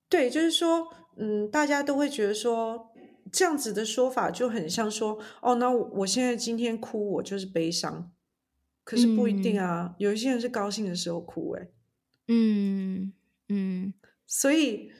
[0.08, 2.92] 对，就是说，嗯，大家都会觉得说，
[3.32, 8.12] 这样子的说法就很像说，哦，那我现在今天哭，我就是悲伤，
[8.84, 11.68] 可是不一定啊，嗯、有一些人是高兴的时候哭、欸，哎、
[12.28, 13.14] 嗯，嗯
[13.50, 13.94] 嗯，
[14.26, 14.92] 所以。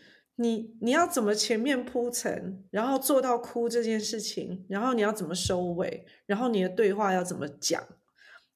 [0.42, 7.86] 你你要怎么前面铺陈，然后做到哭这件事情，然后你要怎么收尾，然后你的对话要怎么讲，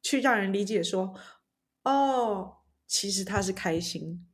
[0.01, 1.13] 去让人理解说，
[1.83, 4.25] 哦，其实他是开心，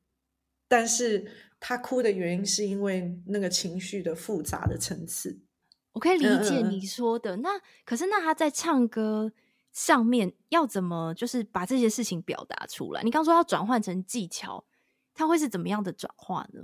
[0.68, 5.42] 但是他哭的原因是因为那个情绪的复杂的层次。
[5.94, 9.34] 我可以理解你说的，嗯、那可是那他在唱歌
[9.74, 13.02] 上面要怎么就是把这些事情表达出来？
[13.02, 14.64] 你刚说要转换成技巧。
[15.14, 16.62] 它会是怎么样的转化呢？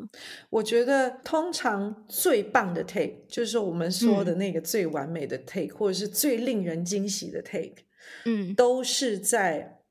[0.50, 7.84] 我觉得通常最棒的 take 就是我们说的那个最完美的 take，嗯、或者是最令人惊喜的 take，
[8.24, 9.82] 嗯，都是在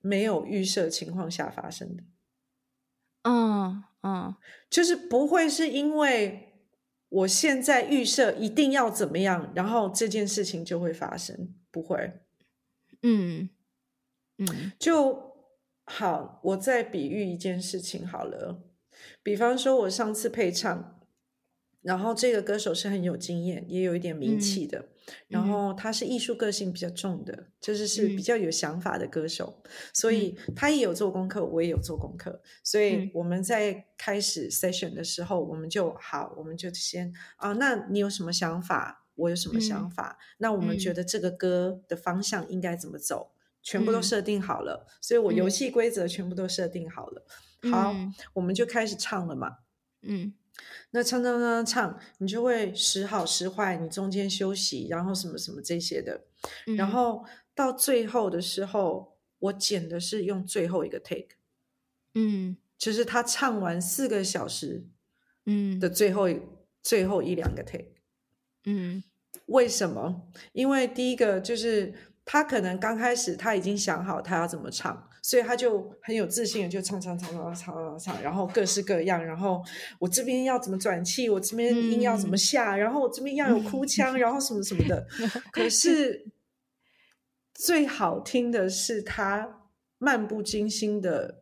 [0.00, 2.02] 没有预设情况下发生的。
[3.24, 4.34] 嗯嗯，
[4.70, 6.54] 就是不会是因为
[7.10, 12.20] 我现在预设一定要怎么样，然后这件事情就会发生，不会。
[13.02, 13.50] 嗯
[14.38, 15.29] 嗯，就。
[15.92, 18.62] 好，我再比喻一件事情好了。
[19.24, 21.00] 比方说，我上次配唱，
[21.82, 39.08] 然后这个歌手是很有经验，也有一点名气的，嗯、然后他是艺术个性比较重的，就是是比较有想法的歌手，嗯、所以他也有做功课，我也有做功课，所以我们在开始 session 的时候，我们就好，我们就先啊，那你有什么想法？
[39.16, 40.16] 我有什么想法？
[40.20, 43.32] 嗯、那我们觉得这个歌的方向应该怎么走？
[43.62, 47.26] 全部都设定好了，嗯、所以我游戏规则全部都设定好了。
[47.62, 47.94] 嗯、好，
[48.32, 49.58] 我们就开始唱了嘛。
[50.02, 50.32] 嗯，
[50.92, 56.24] 那唱唱唱唱，你就会时好时坏，你中间休息，然后什么什么这些的。
[56.66, 61.36] 嗯、然后到最后的时候，我剪的是用最后一个 take。
[62.14, 64.86] 嗯，就是他唱完四个小时，
[65.44, 66.40] 嗯的最后、嗯、
[66.82, 67.92] 最后一两个 take。
[68.64, 69.04] 嗯，
[69.46, 70.28] 为什么？
[70.52, 71.94] 因为第一个就是。
[72.32, 79.60] 他可能刚开始他已经想好他要怎么唱，所以他就很有自信的就唱唱唱唱唱唱唱，然后各式各样，然后
[79.98, 85.04] 我这边要怎么转气，我这边音要怎么下，嗯、然后我这边要有哭腔，然后什么什么的。
[85.50, 86.30] 可是
[87.52, 89.66] 最好听的是他
[89.98, 91.39] 漫不经心的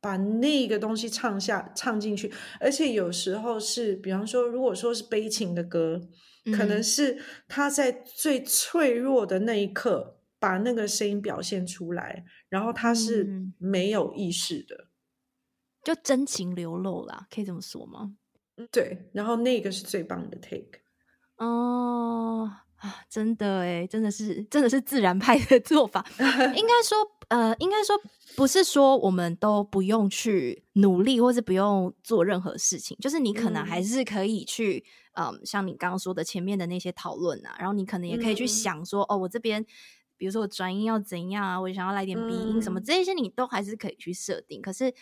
[0.00, 6.08] 把那个东西唱下唱进去，而且有时候是，比方说，如果说是悲情的歌。
[6.56, 14.88] 可能是他在最脆弱的那一刻把那个声音表现出来，然后他是没有意识的，
[15.84, 18.14] 就真情流露啦，可以这么说吗？
[18.70, 20.80] 对，然后那个是最棒的 take
[21.36, 26.04] 哦啊，真的哎，真的是真的是自然派的做法，
[26.56, 27.96] 应该说呃，应该说
[28.36, 34.84] 不是说我们都不用去努力，或是不用做任何事情，就是你可能还是可以去。
[35.20, 39.66] 嗯，像你刚刚说的前面的那些讨论啊，然后你可能也可以去想说，嗯、哦，我这边
[40.16, 44.62] 比如说我转音要怎样啊，我想要来点鼻音什么，嗯、这些你都还是可以去设定。
[44.62, 44.94] 可是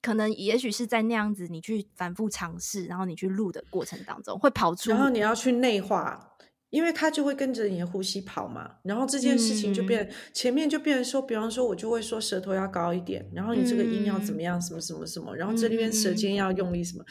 [0.00, 6.33] 可能也许是在那样子你去反复尝试，然后你去录的过程当中会跑出，然后你要去内化。
[6.74, 17.04] 因为它就会跟着你的呼吸跑嘛，然后这件事情就变、嗯、前面就变成说，比方说我就会说舌头要高一点，然后你这个音要怎么样，什么什么什么，然后这里面舌尖要用力什么。
[17.04, 17.06] 嗯、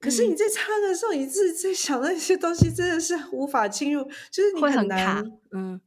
[0.00, 5.80] 可是你在唱的时候，你自己在想那些东西，真的是无法进入，就是你很难，很嗯，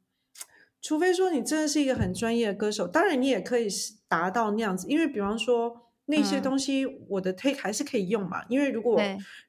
[0.81, 3.67] 除非说你真的是一个很专业的歌手，当然你也可以
[4.07, 5.86] 达到那样子，因为比方说。
[6.09, 8.99] 那些东西我的 take 还是可以用嘛，嗯、因为如果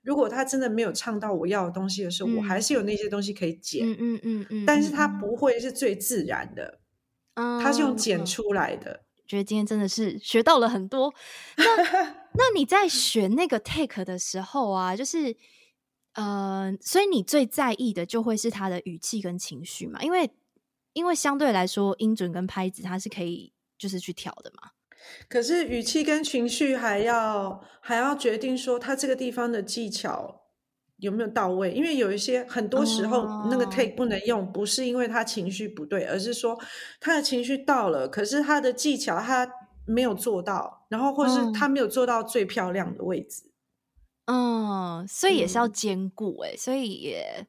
[0.03, 6.81] 如果他真的没有唱到我要的东西的时候，嗯、我还是有那些东西可以剪，嗯嗯嗯，嗯，嗯，但是它不会是最自然的，
[7.35, 8.91] 嗯，它是用剪出来的。
[8.91, 11.15] 嗯、觉得今天真的是学到了很多。
[11.57, 11.65] 那
[12.35, 15.37] 那你在选那个 take 的时候啊，就是
[16.15, 20.29] 呃，所以你最在意的就会是他的语气跟情绪嘛，因为
[20.93, 24.73] 因为相对来说音准跟拍子它是可以就是去调的嘛。
[25.29, 30.43] 可是语气跟情绪还要还要决定说他这个地方的技巧
[30.97, 36.59] 有没有到位，因为有一些很多时候那个 take 不能用，不是因为他情绪不对，而是说
[37.01, 39.49] 他的情绪到了，可是他的技巧他
[39.87, 43.45] 没有做到，然后或是他没有做到最漂亮的位置。
[44.27, 47.47] 嗯，所以也是要兼顾哎，所以也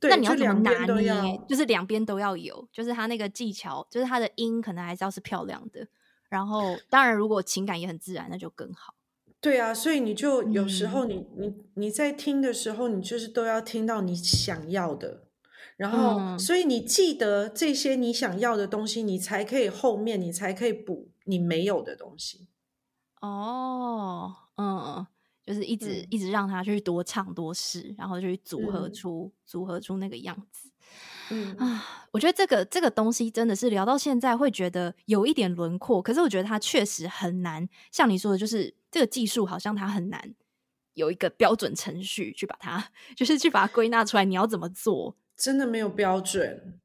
[0.00, 1.40] 对，那你要怎么拿捏？
[1.48, 5.86] 就是两边都要有，就是他那个技巧，就是他的音可能还是要是漂亮的。
[6.34, 8.96] 然后，当然，如果情感也很自然，那就更好。
[9.40, 15.28] 对啊，所以你就有时候你，你、嗯、你你在听的时候，你就是都要听到你想要的。
[15.76, 22.48] 然后，嗯、所以你记得这些你想要的东西，你才可以后面你才可以补你没有的东西。
[23.20, 25.06] 哦，嗯，
[25.46, 30.70] 就是一直、嗯、一直让他去多唱多试，然后就去组合出、嗯、组合出那个样子。
[31.30, 37.68] 嗯啊，我觉得这个这个东西真的是聊到现在会觉得有一点轮廓，可是我觉得它确实很难。
[37.90, 40.34] 像你说的，就是这个技术好像它很难
[40.94, 44.24] 有一个标准程序去把它， 就是去把它归纳出来。
[44.24, 45.16] 你要怎么做？
[45.36, 46.80] 真的没有标准。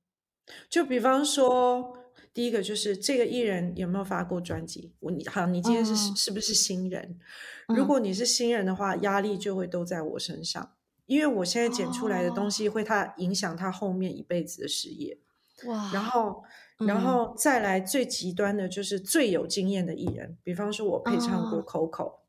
[0.68, 1.96] 就比方说，
[2.34, 4.94] 第一个就是这个艺人有没有发过专辑？
[5.00, 7.20] 我你好，你今天是、哦、是不是新人？
[7.68, 10.72] 如果你是新人的话，压力就会都在我身上。
[11.10, 15.18] 因为我现在剪出来的东西会他影响他后面一辈子的事业，
[15.66, 15.90] 哇！
[15.92, 16.44] 然后，
[16.86, 22.20] 然后再来最极端的就是最有经验的艺人，比方说我配唱过 Coco，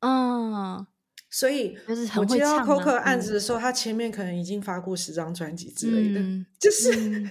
[0.00, 0.86] 嗯，
[1.28, 1.76] 所以
[2.16, 6.20] 我接到 Coco 案子的时候，他前面可能已经发过十张专辑之类的，
[6.58, 7.30] 就是，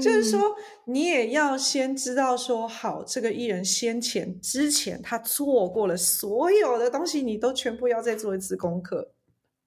[0.00, 0.54] 就是说
[0.86, 9.10] 你也要先知道说好，这个艺人先前之前他做过了所有的东西，你都全部要再做一次功课。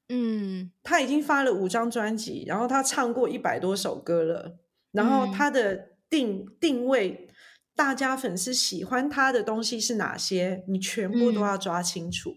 [0.10, 4.58] 嗯，他已经发了五张专辑，然后他唱过一百多首歌了，
[4.92, 7.28] 然后他的定、嗯、定位，
[7.76, 10.64] 大家粉丝喜欢他的东西是哪些？
[10.68, 12.36] 你全部都要抓清楚。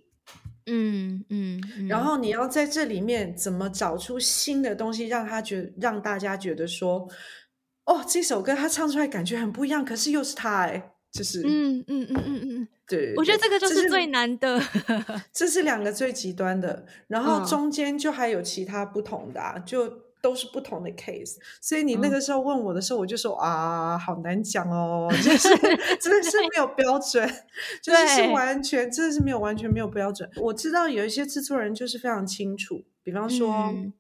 [0.66, 7.08] 嗯嗯，嗯，嗯，然后你要在这里面怎么找出新的东西，让他觉让大家觉得说，
[7.86, 12.68] 哦，这首歌他唱出来感觉很不一样，可是又是他哎，就是嗯嗯嗯嗯嗯。
[12.88, 19.88] 对，我觉得这个就是最难的，这是，这是两个最极端的，然后中间就还有其他不同的，就
[20.20, 21.36] 都是不同的 case。
[21.60, 25.48] 所以你那个时候问我的时候，我就说，嗯、啊，好难讲哦，就是
[25.98, 27.26] 真的是没有标准，
[27.82, 30.28] 就是是完全真的是没有完全没有标准。
[30.36, 33.50] 我知道有一些制作人就是非常清楚，比方说。
[33.74, 33.92] 嗯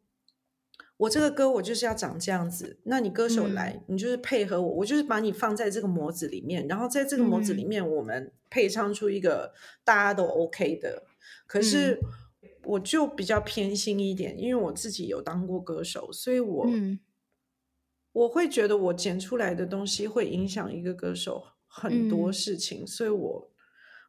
[1.02, 11.02] 我这个歌我就是要长这样子，那你歌手来，嗯、你就是配合我，我就是把你放在这个模子里面，然后在这个模子里面，我们配唱出一个大家都 OK 的。
[11.46, 11.98] 可是
[12.64, 17.00] 我就比较偏心一点，因为我自己有当过歌手，所以我、嗯、
[18.12, 23.50] 我会觉得我剪出来的东西会影响一个歌手很多事情，嗯、所以我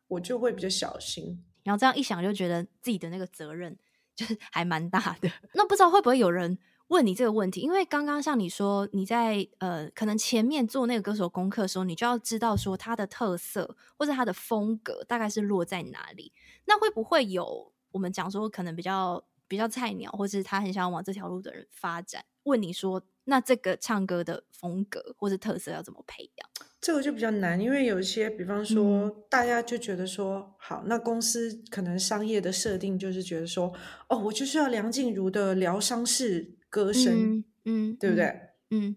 [0.10, 1.44] 我就会比较小心。
[1.64, 3.76] 然后这样一想，就觉得自己的那个责任
[4.16, 5.32] 就是还蛮大的。
[5.56, 6.56] 那不知道会不会有人
[6.88, 7.62] 问你这个问题？
[7.62, 16.32] 因为刚刚像你说，你在呃，可能前面做那个歌手功课的时候，你就要知道说他的特色或者他的风格大概是落在哪里。
[16.66, 23.02] 那会不会有我们讲说，可能比较比较菜鸟，或是他很想要往这条路的人发展，问你说？
[23.26, 26.50] 那这个唱歌的风格或是特色要怎么培养？
[26.82, 33.72] 这个就比较难，因为有一些，比方说，嗯、大家就觉得说，好，那公司可能商业的设定就是觉得说，
[34.10, 38.36] 哦，我就是要梁静茹的疗伤式歌声，嗯，嗯对不对？
[38.72, 38.96] 嗯，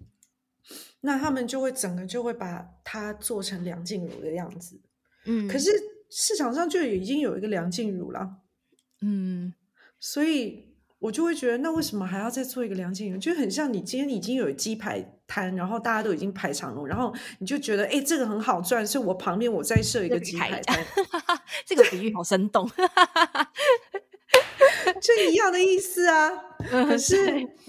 [1.02, 4.80] 那他们就会整个就会把它做成梁静茹的样子，
[5.26, 5.70] 嗯，可是
[6.08, 8.36] 市场上就已经有一个梁静茹了，
[9.02, 9.52] 嗯，
[10.00, 10.64] 所以。
[10.98, 13.18] 我就会觉得，那为什么还要再做一个梁静茹？
[13.18, 20.82] 就很像你今天已经有鸡排摊，然后大家都已经排长龙，然后你就觉得，哎，这个很好赚，所以我旁边我再设一个鸡排摊。
[21.66, 22.66] 这个比喻好生动，
[25.02, 26.30] 就一样的意思啊。
[26.58, 27.16] 可是，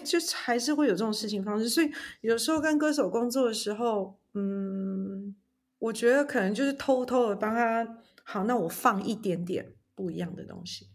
[0.04, 1.68] 就还是会有这种事情发生。
[1.68, 5.36] 所以有时候跟歌手工作的时候，嗯，
[5.80, 10.88] 我觉得可能就是偷偷的帮他，好，那我放一点点不一样的东西。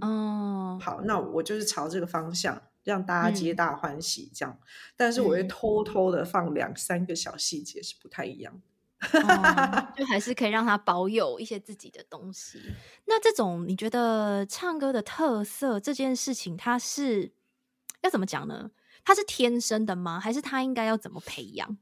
[0.00, 4.58] 哦，好，那我就是朝这个方向，让大家皆大欢喜这样。
[4.60, 4.66] 嗯、
[4.96, 8.60] 但是我会偷偷的放两三个小细节，是不太一样，
[9.00, 12.60] 哦、 就还是可以让他保有一些自己的东西。
[13.06, 17.32] 那这种你觉得唱歌的特色这件事情，它是
[18.02, 18.70] 要怎么讲呢？
[19.04, 20.18] 它是天生的吗？
[20.18, 21.78] 还是他应该要怎么培养？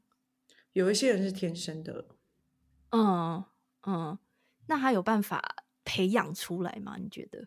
[0.73, 2.05] 有一些人是天生的，
[2.91, 3.45] 嗯
[3.87, 4.19] 嗯，
[4.67, 6.97] 那他有办法培养出来吗？
[6.99, 7.47] 你觉得？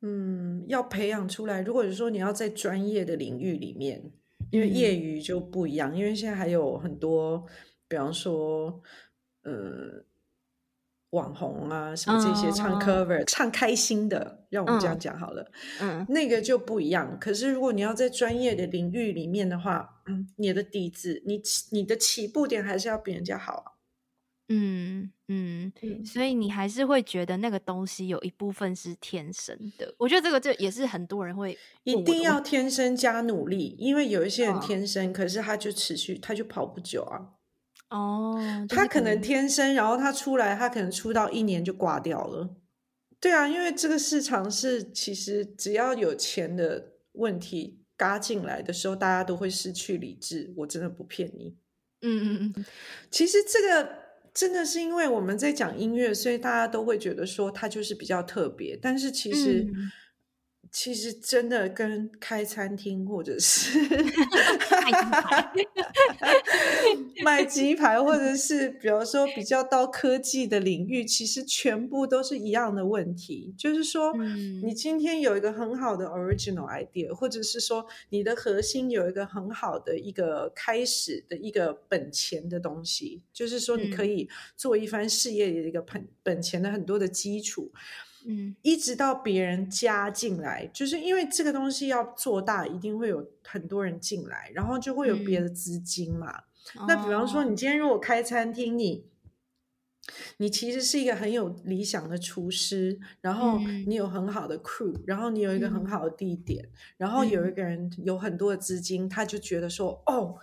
[0.00, 1.60] 嗯，要培养出来。
[1.60, 4.12] 如果是说你要在专业的领域里面，
[4.52, 5.92] 因为业余就不一样。
[5.92, 7.44] 嗯、因为现在还有很多，
[7.88, 8.82] 比方说，
[9.42, 10.04] 呃，
[11.10, 15.50] 网红啊什么这些唱 cover、哦、唱开心的，让我们这样讲好了。
[15.80, 17.18] 嗯，那个就不一样。
[17.18, 23.72] 可是如果你要在专业的领域里面的话，嗯，你的底子，你你的起步点还是要比人家好啊。
[24.50, 25.70] 嗯嗯，
[26.06, 29.94] 所以你还是会觉得那个东西有一部分是天生的。
[29.98, 37.37] 我觉得这个就也是很多人会一定要天生加努力，因为有一些人天生，哦、可是他就持续，他就跑不久啊。
[37.90, 42.56] 哦，他可能天生，然后他出来，他可能出道一年就挂掉了。
[43.20, 50.52] 对啊，因为这个市场是其实只要有钱的问题嘎进来的时候，大家都会失去理智。
[50.58, 51.56] 我真的不骗你。
[52.02, 52.64] 嗯嗯嗯，
[53.10, 54.08] 其实这个。
[54.34, 58.78] 真的是因为我们在讲音乐，所以大家都会觉得说它就是比较特别。
[58.80, 59.90] 但是其实，嗯、
[60.70, 63.78] 其实真的跟开餐厅或者是
[67.24, 73.54] 卖鸡排， 或者是比如说比较到科技的领域，其实全部都是一样的问题。
[73.58, 87.72] 就是说，嗯、你今天有一个很好的 original idea，或者是说你的核心有一个很好的一个开始的一个本钱的东西，就是说你可以做一番事业的一个本本钱的很多的基础。
[87.74, 87.78] 嗯，
[88.62, 96.42] 一直到别人加进来，就是因为这个东西要做大，一定会有很多人进来，然后就会有别的资金嘛。
[96.78, 99.06] 嗯、那比方说，你今天如果开餐厅，你
[100.36, 110.36] 你其实是一个很有理想的厨师，然后你有很好的 crew，然后你有一个很好的地点，嗯、然后有一个人有很多的资金，他就觉得说，哦，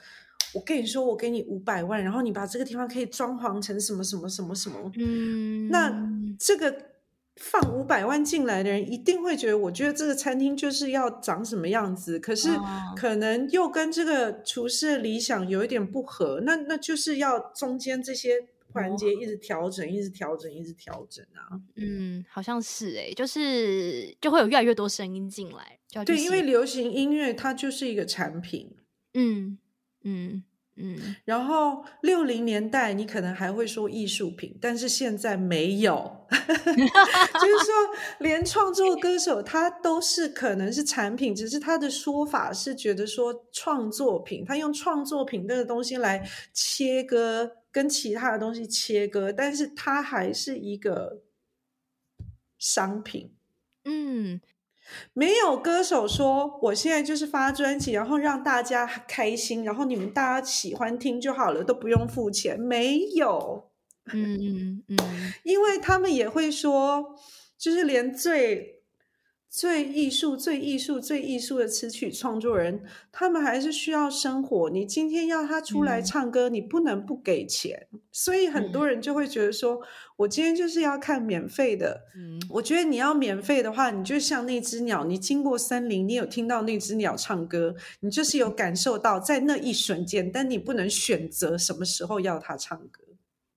[0.53, 6.09] 我跟你说，我给你五百万，然后你把这个地方可以装潢成什么什么什么什么，嗯，那。
[6.39, 6.94] 这个。
[7.35, 12.49] 放五百万进来的人一定会觉得，我觉得这个餐厅就是要长什么样子，可是
[12.95, 21.59] 可能又跟这个厨师的理想有一点不合，那那就是要中间这些环节一直调整，一直调整，一直调整啊。
[21.75, 25.79] 嗯，好像是诶、欸，就是就会有越来越多声音进来。
[26.05, 28.75] 对，因为流行音乐它就是一个产品。
[29.13, 29.57] 嗯
[30.03, 30.31] 嗯。
[30.33, 30.43] 嗯，
[31.23, 37.73] 然后六零年代你可能还会说艺术品，但是现在没有， 就是说
[38.19, 51.21] 连创作歌手他都是可能是产品，只是他的说法是觉得说创作品，他用创作品这个东西来切割跟其他的东西切割，但是他还是一个
[52.57, 53.33] 商品，
[53.85, 54.41] 嗯。
[55.13, 62.59] 没有歌手说我现在就是发专辑，然后让大家开心，然后你们大家喜欢听就好了，都不用付钱。
[62.59, 63.69] 没有，
[64.13, 64.97] 嗯嗯嗯，
[65.43, 67.15] 因为他们也会说，
[67.57, 68.83] 就是连最
[69.55, 74.69] 最艺术、最艺术、最艺术的词曲创作人，他们还是需要生活。
[74.69, 77.87] 你今天要他出来唱歌，嗯、你不能不给钱。
[78.11, 79.81] 所以很多人就会觉得说，嗯、
[80.17, 82.01] 我今天就是要看免费的。
[82.17, 93.04] 嗯，我觉得你要免费的话，你就像那只鸟，你经过森林，你有听到那只鸟唱歌，你就是有感受到在那一瞬间，但你不能选择什么时候要它唱歌。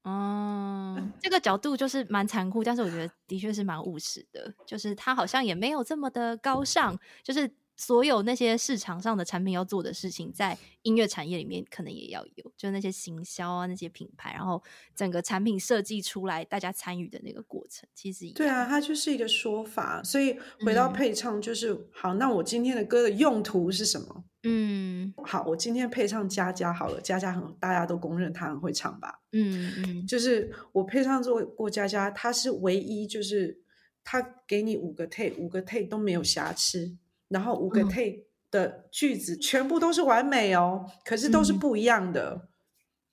[0.09, 7.51] 哦、嗯， 这个角度就是蛮残酷，但是我觉得的确是蛮务实的，就是他好像也没有这么的高尚，就是。
[7.79, 14.61] 所有那些市场上的产品要做的事情，在音乐产业里面可能也要有，就那些行销啊，那些品牌，然后
[14.97, 20.03] 整个产品设计出来，大家参与的那个过程，其实对啊，它就是一个说法。
[20.03, 22.14] 所以回到配唱，就是、嗯、好。
[22.14, 24.24] 那我今天的歌的用途是什么？
[24.43, 29.20] 嗯，好，我今天配唱佳佳好了，佳佳很大家都公认他很会唱吧？
[29.31, 33.61] 嗯嗯，就是我配唱做过佳佳，她是唯一，就是
[34.03, 36.97] 他给你五个 take，五个 take 都没有瑕疵。
[37.29, 42.49] 然后五个 take 的句子全部都是完美哦，嗯、可是都是不一样的。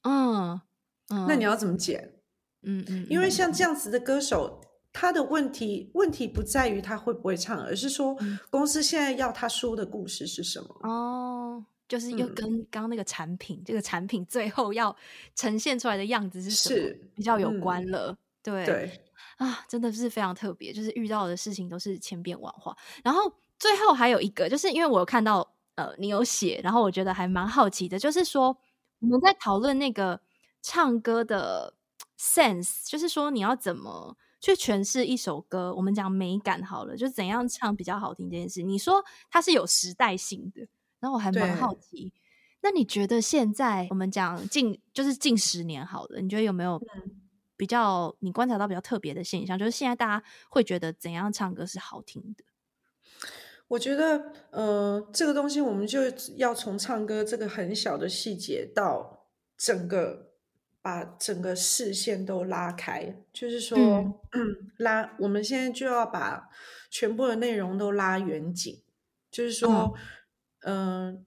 [0.03, 0.61] 嗯，
[1.09, 2.13] 嗯，那你要怎么剪？
[2.63, 4.61] 嗯嗯，因为像这样子的歌手，
[4.93, 8.17] 他的问题问题不在于他会不会唱，而是说
[8.49, 10.89] 公司现在要他说的故事是什么？
[10.89, 14.95] 哦，就是又跟刚刚那个产品，嗯、这个产品最后要
[15.35, 16.75] 呈现出来的样子是什么？
[16.75, 18.11] 是比较有关了。
[18.11, 19.01] 嗯、对对
[19.37, 23.33] 啊，真的是非常特别，就是遇到的事情都是千变万化，然后。
[23.57, 28.57] 最后还有一个，就是因为我有看到，呃，你有写，然后我觉得还蛮好奇的，就是说
[28.99, 30.21] 我们在讨论那个
[30.61, 31.73] 唱歌的
[32.19, 38.61] sense，就是说你要怎么去诠释一首歌，我们讲美感好了，就怎样唱比较好听这件事。
[38.61, 40.67] 你说它是有时代性的，
[40.99, 42.11] 然后我还蛮好奇，
[42.61, 46.81] 那你觉得现在我们讲近就是近十年好了，你觉得有没有
[47.57, 49.57] 比较你观察到比较特别的现象？
[49.57, 52.43] 就是现在大家会觉得怎样唱歌是好听的？
[53.67, 56.01] 我觉得，呃，这个东西我们就
[56.35, 59.25] 要从唱歌这个很小的细节到
[59.57, 60.33] 整个
[60.83, 64.13] 把整个视线都拉开，就是说，嗯。
[64.37, 66.47] 嗯、拉我们现在就要把
[66.91, 68.83] 全部的内容都拉远景，
[69.31, 69.95] 就是说，
[70.59, 71.25] 嗯、呃，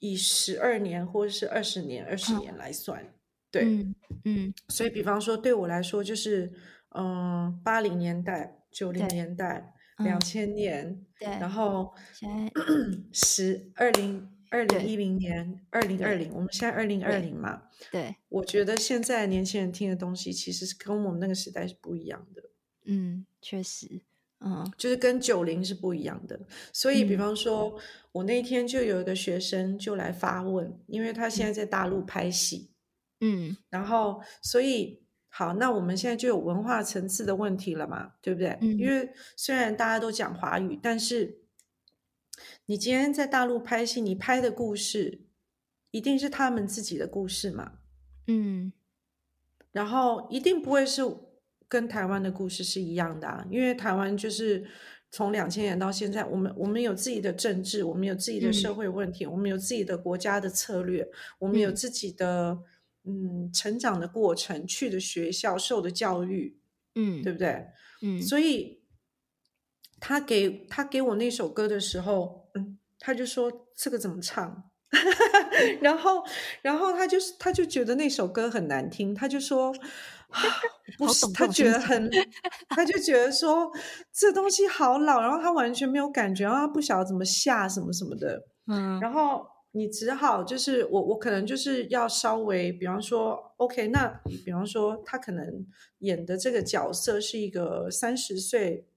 [0.00, 3.14] 以十二年或者是二十年、二十年来算，嗯、
[3.52, 3.94] 对，嗯，
[4.24, 6.50] 嗯，所以比方说对我来说，就是，
[6.96, 9.74] 嗯、呃，八零年代、九零年代。
[10.02, 11.92] 两千年，嗯、对，然后
[13.12, 22.42] 十二零二零一零年二零二零，我们现在二零二零嘛，对，对，我觉得现在年轻人听的东西其实是跟我们那个时代是不一样的，
[22.86, 24.02] 嗯，确实，
[24.40, 26.40] 嗯，就是跟九零是不一样的，
[26.72, 27.80] 所以比方说，嗯、
[28.12, 32.70] 我那天就有一个学生就来发问，因为他现在在大陆拍戏，
[33.20, 35.02] 嗯，然后所以。
[35.32, 38.58] 好，那我们现在就有文化层次的问题了嘛，对不对？
[38.60, 41.38] 嗯，因为虽然大家都讲华语，但是
[42.66, 45.20] 你今天在大陆拍戏，你拍的故事
[45.92, 47.74] 一定是他们自己的故事嘛，
[48.26, 48.72] 嗯，
[49.70, 51.02] 然后一定不会是
[51.68, 54.68] 跟台湾的故事是一样的啊，因为台湾就是
[55.12, 61.08] 从两千年到现在，我们我们有自己的政治，我们有自己的社会问题，嗯，我们有自己的国家的策略，
[61.38, 62.50] 我们有自己的。
[62.50, 62.64] 嗯，
[63.52, 66.58] 成长的过程，去的学校，受的教育，
[66.94, 67.66] 嗯，对不对？
[68.02, 68.82] 嗯，所以
[69.98, 74.70] 他给他给我那首歌的时候，嗯，他就说这个怎么唱？
[75.80, 76.24] 然后，
[76.62, 79.72] 然后他就是他就觉得那首歌很难听，他就说
[80.28, 80.40] 啊，
[80.98, 82.10] 不是，他觉得很，
[82.68, 83.70] 他就觉得说
[84.12, 89.46] 这东西好老，然后他完全没有感觉，然后他不晓得怎么下什么什么的，嗯，然后。
[89.72, 94.08] 你只好就是我，我可能就是要稍微，比方说，OK，那
[94.44, 95.64] 比方说他可能
[95.98, 98.88] 演的这个角色是一个三十岁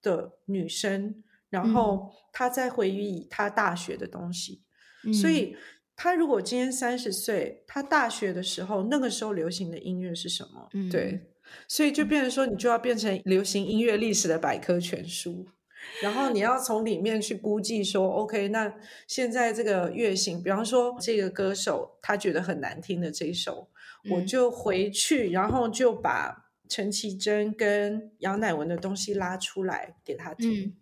[0.00, 4.62] 的女生，然后他在回忆他大学的东西，
[5.04, 5.56] 嗯、所以
[5.96, 10.68] 他如果今天三十岁，他大学的时候那个时候流行的音乐是什么？
[10.74, 11.32] 嗯、对，
[11.66, 15.48] 所以就变成说，你就要变成流行音乐历史的百科全书。
[16.00, 18.74] 然后你要从里面去估计说，OK，那
[19.06, 23.68] 现在这个乐型，比方说这个歌手他觉得很难听的这一首，
[24.04, 30.74] 嗯、我就回去，然后就把陈绮贞跟杨乃文的东西拉出来给他听。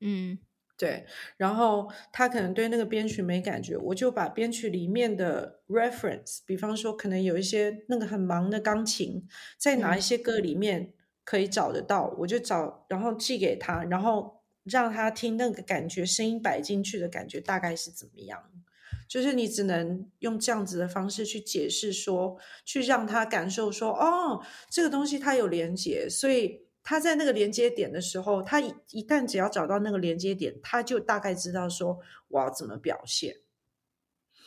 [0.00, 0.38] 嗯，嗯
[0.76, 1.06] 对。
[1.36, 9.26] 然后他可能对那个编曲没感觉，我就把编曲里面的 reference，比方说可能有一些那个很忙的钢琴，
[9.58, 10.92] 在哪一些歌里面。
[11.24, 18.42] 可以找得到，我就找，然后寄给他，然后让他听那个感觉，声音摆进去的感觉大概是怎么样？
[19.08, 31.98] 就是你只能用这样子的方式去解释说，去让他感受说，哦，这个东西它有连接，所以他在那个连接点的时候，他一一旦只要找到那个连接点，他就大概知道说
[32.28, 33.36] 我要怎么表现。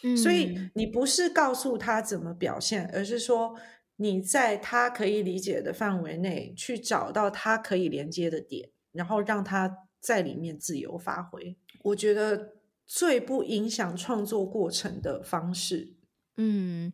[0.03, 3.55] 嗯，所以你不是告诉他怎么表现，而是说
[3.97, 11.57] 你在他可以理解的范围内去找到他可以连接的点，然后让他在里面自由发挥。
[11.83, 12.53] 我觉得
[12.85, 15.93] 最不影响创作过程的方式，
[16.37, 16.93] 嗯。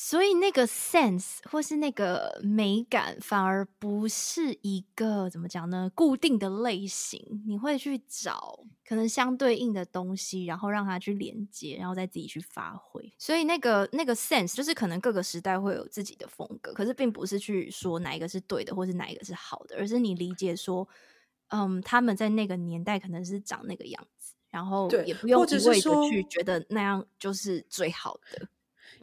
[0.00, 5.90] 所以那个 sense 或是那个美感，反而不是一个怎么讲呢？
[5.92, 13.12] 固定的类型，你会去找可能相对应的东西，然后让它去连接，然后再自己去发挥。
[13.18, 20.88] 所以那个那个 sense 就是可能各个时代会有自己的风格，可是并不是去说哪一个是对的，或是哪一个是好的，而是你理解说，
[21.48, 28.48] 嗯，他们在那个年代可能是长那个样子，然后也不用一味的去觉得那样就是最好的。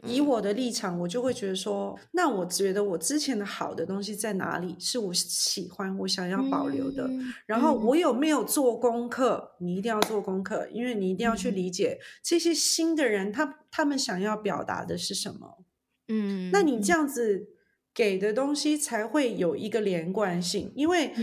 [0.06, 4.76] 以我的立场，我就会觉得说，那我觉得我之前的好的东西在哪里？
[4.78, 7.06] 是我喜欢、我想要保留的。
[7.08, 9.52] 嗯、然后我有没有做功课？
[9.60, 15.58] 嗯、你一定要做功课，因为你一定要去理解这些新的人，他他们想要表达的是什么。
[16.08, 17.48] 嗯，那你这样子
[17.96, 21.14] 给的东西才会有一个连贯性，因为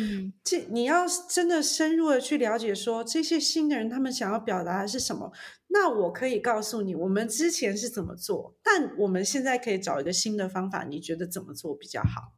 [0.44, 5.32] 这你要真的深入的去了解，说这些新的人他们想要表达的是什么。
[5.68, 10.84] 那我可以告诉你，我们之前是怎么做，但我们现在可以找一个新的方法。
[10.84, 12.34] 你觉得怎么做比较好？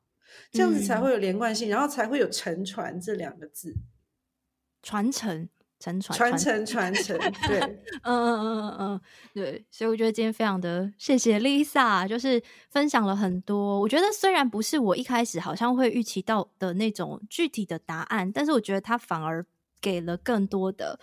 [0.51, 3.73] 这样子才会有连贯性，嗯、然后才会有沉传这两个字。
[4.83, 5.47] 传承、
[5.79, 7.17] 承传、传承、传承。
[7.47, 7.59] 对，
[8.03, 9.01] 嗯嗯嗯嗯嗯，
[9.33, 9.65] 对。
[9.69, 13.79] 所以我觉得今天非常的谢谢 Lisa，就是分享了很多。
[13.79, 19.45] 我觉得虽然不是我一开始好像会预期到的那种具体的答案，但是我觉得他反而
[19.79, 20.99] 给了更多的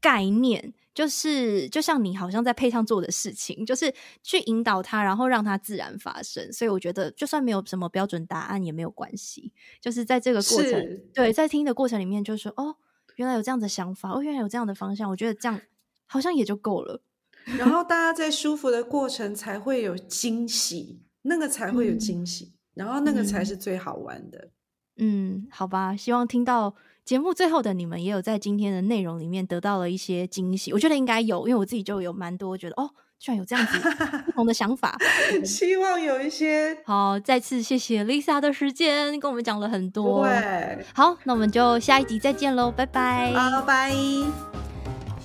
[0.00, 0.74] 概念。
[0.94, 3.92] 就是就像你好像在配上做的事情，就是
[4.22, 6.52] 去引导他，然后让他自然发生。
[6.52, 9.52] 所以我觉得，就算没有什么标准答案也没有关系。
[9.80, 12.76] 就是在这个过程，对，在听的过程里面，就是说，哦，
[13.16, 15.08] 原来有这样的想法，哦，原来有这样的方向。
[15.10, 15.60] 我觉得这样
[16.06, 17.00] 好像也就够了。
[17.58, 24.50] 然后大家在舒服的过程才会有惊喜，那个才会有惊喜，嗯、然后那个才是最好玩的。
[24.96, 26.74] 嗯，好吧，希望听到。
[27.04, 32.90] 节目最后的你们也有在今天的内容里面得到了一些惊喜，我觉得应该有，因为我自己就有蛮多觉得哦，
[33.24, 33.78] 居然有这样子
[34.26, 34.94] 不同的想法，
[35.46, 36.76] 希望有一些。
[36.84, 40.24] 好，再次谢谢 Lisa 的时间，跟我们讲了很多。
[40.24, 43.94] 对，好，那我们就下一集再见喽，拜拜，拜拜。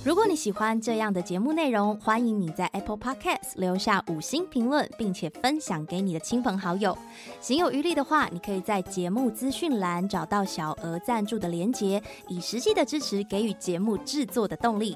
[0.05, 6.97] 如果你喜欢这样的节目内容，欢迎你在 Apple Podcast 留下五星评论，并且分享给你的亲朋好友。
[7.41, 14.95] 行有余力的话，你可以在节目资讯栏找到小额赞助的连结，以实际的支持给予节目制作的动力。